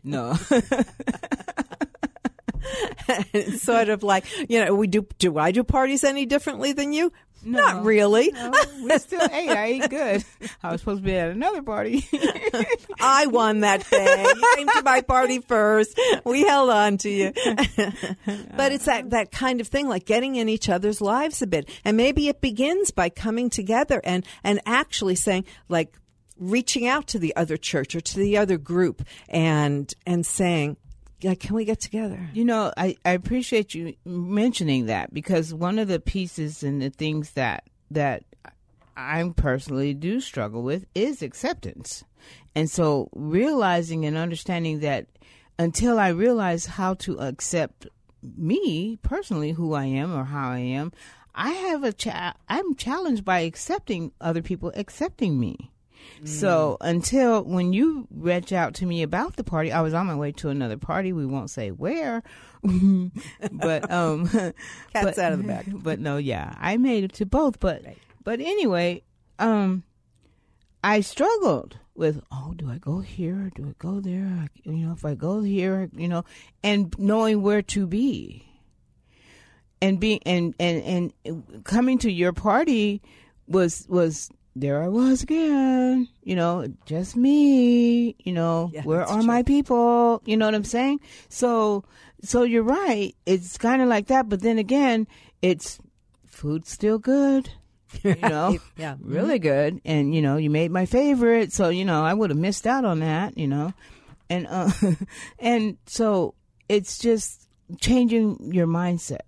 No. 0.02 0.36
it's 3.32 3.62
sort 3.62 3.88
of 3.88 4.02
like 4.02 4.24
you 4.48 4.64
know 4.64 4.74
we 4.74 4.86
do 4.86 5.06
do 5.18 5.38
i 5.38 5.50
do 5.50 5.62
parties 5.62 6.04
any 6.04 6.26
differently 6.26 6.72
than 6.72 6.92
you 6.92 7.12
not 7.44 7.84
really 7.84 8.32
we 8.82 8.98
still 8.98 9.22
ate. 9.22 9.50
I 9.50 9.64
ate 9.66 9.90
good. 9.90 10.24
I 10.62 10.72
was 10.72 10.80
supposed 10.80 11.02
to 11.02 11.04
be 11.04 11.16
at 11.16 11.30
another 11.30 11.62
party. 11.62 12.06
I 13.00 13.26
won 13.26 13.60
that 13.60 13.88
day. 13.90 14.24
You 14.34 14.48
came 14.56 14.68
to 14.68 14.82
my 14.82 15.00
party 15.00 15.40
first. 15.40 15.98
We 16.24 16.42
held 16.42 16.70
on 16.70 16.98
to 16.98 17.10
you. 17.10 17.32
but 18.56 18.72
it's 18.72 18.86
that, 18.86 19.10
that 19.10 19.30
kind 19.30 19.60
of 19.60 19.68
thing, 19.68 19.88
like 19.88 20.04
getting 20.04 20.36
in 20.36 20.48
each 20.48 20.68
other's 20.68 21.00
lives 21.00 21.42
a 21.42 21.46
bit. 21.46 21.68
And 21.84 21.96
maybe 21.96 22.28
it 22.28 22.40
begins 22.40 22.90
by 22.90 23.08
coming 23.08 23.50
together 23.50 24.00
and, 24.04 24.24
and 24.42 24.60
actually 24.66 25.16
saying, 25.16 25.44
like, 25.68 25.96
reaching 26.38 26.86
out 26.86 27.06
to 27.08 27.18
the 27.18 27.34
other 27.36 27.56
church 27.56 27.94
or 27.94 28.00
to 28.00 28.18
the 28.18 28.36
other 28.36 28.58
group 28.58 29.02
and, 29.28 29.92
and 30.06 30.26
saying, 30.26 30.76
yeah, 31.24 31.34
can 31.34 31.56
we 31.56 31.64
get 31.64 31.80
together? 31.80 32.20
You 32.34 32.44
know, 32.44 32.70
I, 32.76 32.98
I 33.02 33.12
appreciate 33.12 33.74
you 33.74 33.94
mentioning 34.04 34.84
that 34.86 35.14
because 35.14 35.54
one 35.54 35.78
of 35.78 35.88
the 35.88 35.98
pieces 35.98 36.62
and 36.62 36.82
the 36.82 36.90
things 36.90 37.30
that 37.30 37.64
that 37.90 38.24
I 38.94 39.32
personally 39.34 39.94
do 39.94 40.20
struggle 40.20 40.62
with 40.62 40.84
is 40.94 41.22
acceptance. 41.22 42.04
And 42.54 42.68
so 42.68 43.08
realizing 43.14 44.04
and 44.04 44.18
understanding 44.18 44.80
that 44.80 45.06
until 45.58 45.98
I 45.98 46.08
realize 46.08 46.66
how 46.66 46.92
to 46.92 47.18
accept 47.20 47.86
me 48.22 48.98
personally, 49.00 49.52
who 49.52 49.72
I 49.72 49.86
am 49.86 50.14
or 50.14 50.24
how 50.24 50.50
I 50.50 50.58
am, 50.58 50.92
I 51.34 51.52
have 51.52 51.84
a 51.84 51.94
cha- 51.94 52.34
I'm 52.50 52.74
challenged 52.74 53.24
by 53.24 53.40
accepting 53.40 54.12
other 54.20 54.42
people 54.42 54.72
accepting 54.76 55.40
me. 55.40 55.70
So 56.24 56.78
until 56.80 57.42
when 57.44 57.72
you 57.72 58.06
reach 58.10 58.52
out 58.52 58.74
to 58.74 58.86
me 58.86 59.02
about 59.02 59.36
the 59.36 59.44
party, 59.44 59.72
I 59.72 59.82
was 59.82 59.92
on 59.92 60.06
my 60.06 60.14
way 60.14 60.32
to 60.32 60.48
another 60.48 60.78
party. 60.78 61.12
We 61.12 61.26
won't 61.26 61.50
say 61.50 61.70
where, 61.70 62.22
but 62.62 63.90
um, 63.90 64.28
Cat's 64.28 64.54
but- 64.92 65.18
out 65.18 65.32
of 65.32 65.38
the 65.38 65.48
bag. 65.48 65.72
But 65.82 66.00
no, 66.00 66.16
yeah, 66.16 66.54
I 66.58 66.76
made 66.78 67.04
it 67.04 67.12
to 67.14 67.26
both. 67.26 67.60
But 67.60 67.82
but 68.22 68.40
anyway, 68.40 69.02
um, 69.38 69.82
I 70.82 71.00
struggled 71.00 71.78
with 71.94 72.22
oh, 72.32 72.54
do 72.56 72.70
I 72.70 72.78
go 72.78 73.00
here? 73.00 73.50
Do 73.54 73.68
I 73.68 73.74
go 73.78 74.00
there? 74.00 74.48
You 74.64 74.86
know, 74.86 74.92
if 74.92 75.04
I 75.04 75.14
go 75.14 75.42
here, 75.42 75.90
you 75.94 76.08
know, 76.08 76.24
and 76.62 76.94
knowing 76.98 77.42
where 77.42 77.62
to 77.62 77.86
be, 77.86 78.46
and 79.82 80.00
being 80.00 80.20
and 80.24 80.54
and 80.58 81.12
and 81.26 81.64
coming 81.64 81.98
to 81.98 82.10
your 82.10 82.32
party 82.32 83.02
was 83.46 83.86
was 83.88 84.30
there 84.56 84.82
I 84.82 84.88
was 84.88 85.22
again, 85.22 86.08
you 86.22 86.36
know, 86.36 86.66
just 86.86 87.16
me, 87.16 88.14
you 88.18 88.32
know, 88.32 88.70
Yeah, 88.72 88.82
where 88.82 89.04
are 89.04 89.18
true. 89.18 89.26
my 89.26 89.42
people? 89.42 90.22
You 90.24 90.36
know 90.36 90.46
what 90.46 90.54
I'm 90.54 90.64
saying? 90.64 91.00
So, 91.28 91.84
so 92.22 92.42
you're 92.42 92.62
right. 92.62 93.14
It's 93.26 93.58
kind 93.58 93.82
of 93.82 93.88
like 93.88 94.06
that, 94.08 94.28
but 94.28 94.40
then 94.42 94.58
again, 94.58 95.06
it's 95.42 95.78
food's 96.26 96.70
still 96.70 96.98
good. 96.98 97.50
You 98.02 98.14
know, 98.22 98.58
Yeah. 98.76 98.96
really 99.00 99.38
good, 99.38 99.80
and 99.84 100.14
you 100.14 100.22
know, 100.22 100.36
you 100.36 100.50
made 100.50 100.70
my 100.70 100.86
favorite, 100.86 101.52
so 101.52 101.68
you 101.68 101.84
know, 101.84 102.02
I 102.04 102.12
would 102.14 102.30
have 102.30 102.38
missed 102.38 102.66
out 102.66 102.84
on 102.84 103.00
that, 103.00 103.36
you 103.38 103.46
know, 103.46 103.72
and 104.30 104.46
uh, 104.48 104.70
and 105.38 105.76
so 105.86 106.34
it's 106.68 106.98
just 106.98 107.46
changing 107.80 108.52
your 108.52 108.66
mindset. 108.66 109.20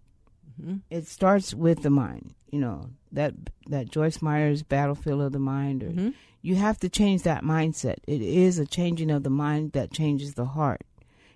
It 0.90 1.06
starts 1.06 1.52
with 1.52 1.82
the 1.82 1.90
mind, 1.90 2.34
you 2.50 2.60
know 2.60 2.90
that 3.12 3.34
that 3.68 3.90
Joyce 3.90 4.22
Meyer's 4.22 4.62
battlefield 4.62 5.22
of 5.22 5.32
the 5.32 5.38
mind. 5.38 5.82
Or 5.82 5.88
mm-hmm. 5.88 6.10
You 6.42 6.54
have 6.56 6.78
to 6.80 6.88
change 6.88 7.22
that 7.22 7.42
mindset. 7.42 7.96
It 8.06 8.22
is 8.22 8.58
a 8.58 8.66
changing 8.66 9.10
of 9.10 9.24
the 9.24 9.30
mind 9.30 9.72
that 9.72 9.92
changes 9.92 10.34
the 10.34 10.44
heart. 10.44 10.82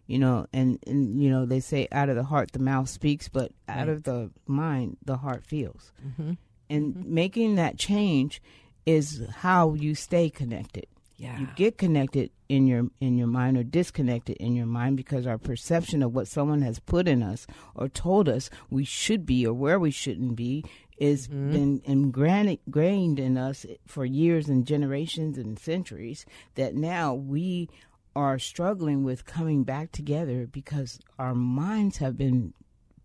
You 0.07 0.19
know, 0.19 0.47
and, 0.53 0.79
and 0.87 1.23
you 1.23 1.31
know 1.31 1.47
they 1.47 1.61
say 1.61 1.87
out 1.93 2.09
of 2.09 2.17
the 2.17 2.25
heart 2.25 2.53
the 2.53 2.59
mouth 2.59 2.89
speaks, 2.89 3.29
but 3.29 3.53
out 3.69 3.89
of 3.89 4.03
the 4.03 4.31
mind 4.47 4.97
the 5.05 5.17
heart 5.17 5.45
feels. 5.45 5.93
Mm-hmm. 6.05 6.33
And 6.69 6.95
mm-hmm. 6.95 7.15
making 7.15 7.55
that 7.57 7.79
change 7.79 8.43
is 8.87 9.23
how 9.37 9.75
you 9.75 9.95
stay 9.95 10.31
connected. 10.31 10.87
Yeah. 11.21 11.39
You 11.39 11.49
get 11.55 11.77
connected 11.77 12.31
in 12.49 12.67
your 12.67 12.87
in 12.99 13.19
your 13.19 13.27
mind 13.27 13.59
or 13.59 13.63
disconnected 13.63 14.39
in 14.39 14.57
your 14.57 14.65
mind 14.65 14.97
because 14.97 15.27
our 15.27 15.37
perception 15.37 16.03
of 16.03 16.15
what 16.15 16.27
someone 16.27 16.63
has 16.63 16.79
put 16.79 17.07
in 17.07 17.23
us 17.23 17.47
or 17.75 17.91
told 17.91 18.27
us 18.27 18.49
we 18.71 18.85
should 18.87 19.27
be 19.27 19.47
or 19.47 19.53
where 19.53 19.79
we 19.79 19.91
shouldn't 19.91 20.35
be 20.35 20.65
is 20.97 21.29
mm-hmm. 21.29 21.53
been 21.53 21.83
ingrained 21.85 22.59
ingrained 22.67 23.21
in 23.21 23.37
us 23.37 23.67
for 23.87 24.07
years 24.07 24.49
and 24.49 24.67
generations 24.67 25.37
and 25.37 25.59
centuries 25.59 26.25
that 26.55 26.75
now 26.75 27.13
we 27.13 27.69
are 28.17 28.39
struggling 28.39 29.05
with 29.05 29.27
coming 29.27 29.63
back 29.63 29.93
together 29.93 30.47
because 30.47 30.99
our 31.19 31.35
minds 31.35 31.99
have 31.99 32.17
been 32.17 32.55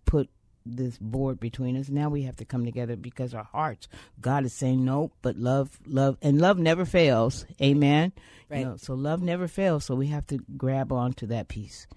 put 0.05 0.29
this 0.65 0.97
board 0.97 1.39
between 1.39 1.77
us. 1.77 1.89
Now 1.89 2.09
we 2.09 2.23
have 2.23 2.35
to 2.37 2.45
come 2.45 2.65
together 2.65 2.95
because 2.95 3.33
our 3.33 3.43
hearts, 3.43 3.87
God 4.19 4.45
is 4.45 4.53
saying 4.53 4.83
no, 4.83 5.11
but 5.21 5.37
love, 5.37 5.79
love, 5.85 6.17
and 6.21 6.39
love 6.41 6.57
never 6.57 6.85
fails. 6.85 7.45
Amen. 7.61 8.11
You 8.49 8.55
Right. 8.55 8.65
know, 8.65 8.77
so 8.77 8.93
love 8.93 9.21
never 9.23 9.47
fails. 9.47 9.85
So 9.85 9.95
we 9.95 10.07
have 10.07 10.27
to 10.27 10.39
grab 10.57 10.91
onto 10.91 11.27
that 11.27 11.47
piece. 11.47 11.87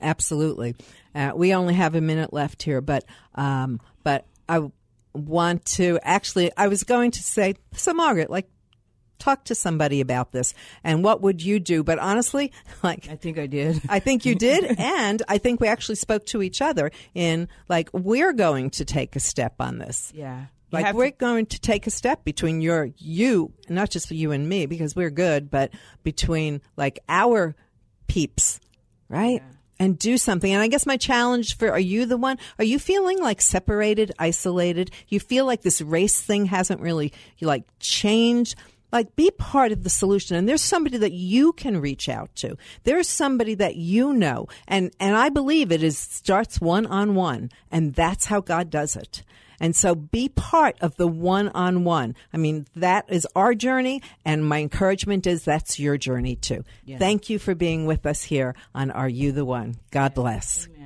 Absolutely. 0.00 0.74
Uh, 1.14 1.32
we 1.34 1.54
only 1.54 1.74
have 1.74 1.94
a 1.94 2.00
minute 2.00 2.32
left 2.32 2.62
here, 2.62 2.80
but 2.80 3.04
um, 3.34 3.80
but 4.02 4.24
I 4.48 4.70
want 5.12 5.64
to 5.66 5.98
actually. 6.02 6.50
I 6.56 6.68
was 6.68 6.84
going 6.84 7.10
to 7.12 7.22
say 7.22 7.54
so, 7.72 7.92
Margaret. 7.94 8.30
Like, 8.30 8.48
talk 9.20 9.44
to 9.44 9.54
somebody 9.54 10.00
about 10.00 10.32
this. 10.32 10.54
And 10.82 11.04
what 11.04 11.20
would 11.22 11.42
you 11.42 11.60
do? 11.60 11.84
But 11.84 11.98
honestly, 11.98 12.52
like, 12.82 13.08
I 13.08 13.16
think 13.16 13.38
I 13.38 13.46
did. 13.46 13.80
I 13.88 14.00
think 14.00 14.24
you 14.24 14.34
did. 14.34 14.64
and 14.78 15.22
I 15.28 15.38
think 15.38 15.60
we 15.60 15.68
actually 15.68 15.96
spoke 15.96 16.26
to 16.26 16.42
each 16.42 16.60
other 16.60 16.90
in 17.14 17.48
like, 17.68 17.90
we're 17.92 18.32
going 18.32 18.70
to 18.70 18.84
take 18.84 19.14
a 19.16 19.20
step 19.20 19.54
on 19.60 19.78
this. 19.78 20.12
Yeah. 20.14 20.46
Like 20.72 20.94
we're 20.94 21.10
to- 21.10 21.16
going 21.16 21.46
to 21.46 21.60
take 21.60 21.86
a 21.86 21.90
step 21.90 22.24
between 22.24 22.60
your 22.60 22.90
you, 22.96 23.52
not 23.68 23.90
just 23.90 24.08
for 24.08 24.14
you 24.14 24.32
and 24.32 24.48
me, 24.48 24.66
because 24.66 24.94
we're 24.94 25.10
good, 25.10 25.50
but 25.50 25.72
between 26.02 26.60
like 26.76 27.00
our 27.08 27.56
peeps, 28.06 28.60
right? 29.08 29.42
And 29.78 29.98
do 29.98 30.18
something. 30.18 30.52
And 30.52 30.62
I 30.62 30.68
guess 30.68 30.84
my 30.84 30.98
challenge 30.98 31.56
for 31.56 31.70
are 31.70 31.80
you 31.80 32.04
the 32.04 32.18
one? 32.18 32.38
Are 32.58 32.64
you 32.64 32.78
feeling 32.78 33.18
like 33.18 33.40
separated, 33.40 34.12
isolated? 34.18 34.90
You 35.08 35.20
feel 35.20 35.46
like 35.46 35.62
this 35.62 35.80
race 35.80 36.20
thing 36.20 36.46
hasn't 36.46 36.80
really 36.82 37.12
you 37.38 37.46
like 37.46 37.64
changed? 37.78 38.56
Like 38.92 39.16
be 39.16 39.30
part 39.30 39.72
of 39.72 39.84
the 39.84 39.90
solution. 39.90 40.36
And 40.36 40.48
there's 40.48 40.62
somebody 40.62 40.98
that 40.98 41.12
you 41.12 41.52
can 41.52 41.80
reach 41.80 42.08
out 42.08 42.34
to. 42.36 42.56
There's 42.84 43.08
somebody 43.08 43.54
that 43.54 43.76
you 43.76 44.12
know. 44.12 44.48
And 44.66 44.92
and 44.98 45.16
I 45.16 45.28
believe 45.28 45.72
it 45.72 45.82
is 45.82 45.98
starts 45.98 46.60
one 46.60 46.86
on 46.86 47.14
one. 47.14 47.50
And 47.70 47.94
that's 47.94 48.26
how 48.26 48.40
God 48.40 48.70
does 48.70 48.96
it. 48.96 49.22
And 49.60 49.76
so 49.76 49.94
be 49.94 50.30
part 50.30 50.76
of 50.80 50.96
the 50.96 51.06
one 51.06 51.48
on 51.50 51.84
one. 51.84 52.16
I 52.32 52.38
mean, 52.38 52.66
that 52.76 53.04
is 53.08 53.28
our 53.36 53.54
journey, 53.54 54.02
and 54.24 54.44
my 54.48 54.58
encouragement 54.58 55.26
is 55.26 55.44
that's 55.44 55.78
your 55.78 55.98
journey 55.98 56.34
too. 56.34 56.64
Thank 56.98 57.28
you 57.28 57.38
for 57.38 57.54
being 57.54 57.84
with 57.84 58.06
us 58.06 58.22
here 58.22 58.54
on 58.74 58.90
Are 58.90 59.08
You 59.08 59.32
the 59.32 59.44
One? 59.44 59.76
God 59.90 60.14
bless. 60.14 60.66
Amen. 60.66 60.79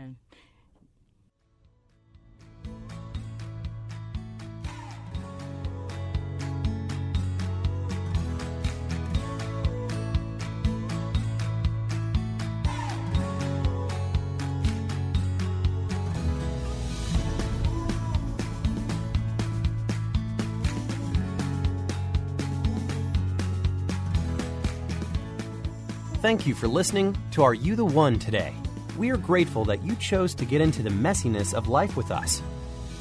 Thank 26.25 26.47
you 26.47 26.55
for 26.55 26.69
listening 26.69 27.15
to 27.33 27.43
Are 27.43 27.53
You 27.53 27.77
the 27.77 27.85
One 27.85 28.19
today. 28.19 28.55
We 28.97 29.11
are 29.11 29.19
grateful 29.19 29.63
that 29.67 29.85
you 29.85 29.95
chose 29.97 30.35
to 30.37 30.47
get 30.47 30.63
into 30.63 30.83
the 30.83 30.89
messiness 30.89 31.53
of 31.53 31.69
life 31.69 31.99
with 31.99 32.11
us. 32.11 32.43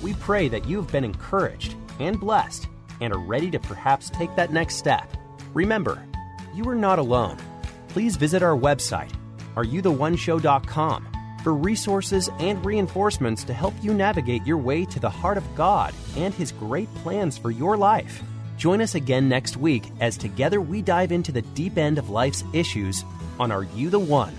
We 0.01 0.13
pray 0.15 0.49
that 0.49 0.67
you 0.67 0.75
have 0.81 0.91
been 0.91 1.05
encouraged 1.05 1.77
and 2.01 2.19
blessed 2.19 2.67
and 2.99 3.13
are 3.13 3.19
ready 3.19 3.49
to 3.51 3.59
perhaps 3.59 4.09
take 4.09 4.35
that 4.35 4.51
next 4.51 4.75
step. 4.75 5.09
Remember, 5.53 6.05
you 6.53 6.67
are 6.67 6.75
not 6.75 6.99
alone. 6.99 7.37
Please 7.87 8.17
visit 8.17 8.43
our 8.43 8.57
website, 8.57 9.13
areyoutheoneshow.com, 9.55 11.07
for 11.45 11.53
resources 11.53 12.29
and 12.39 12.65
reinforcements 12.65 13.45
to 13.45 13.53
help 13.53 13.73
you 13.81 13.93
navigate 13.93 14.45
your 14.45 14.57
way 14.57 14.83
to 14.83 14.99
the 14.99 15.09
heart 15.09 15.37
of 15.37 15.55
God 15.55 15.93
and 16.17 16.33
His 16.33 16.51
great 16.51 16.93
plans 16.95 17.37
for 17.37 17.51
your 17.51 17.77
life. 17.77 18.21
Join 18.57 18.81
us 18.81 18.95
again 18.95 19.27
next 19.27 19.57
week 19.57 19.83
as 19.99 20.17
together 20.17 20.61
we 20.61 20.81
dive 20.81 21.11
into 21.11 21.31
the 21.31 21.41
deep 21.41 21.77
end 21.77 21.97
of 21.97 22.09
life's 22.09 22.43
issues 22.53 23.03
on 23.39 23.51
Are 23.51 23.63
You 23.63 23.89
the 23.89 23.99
One? 23.99 24.33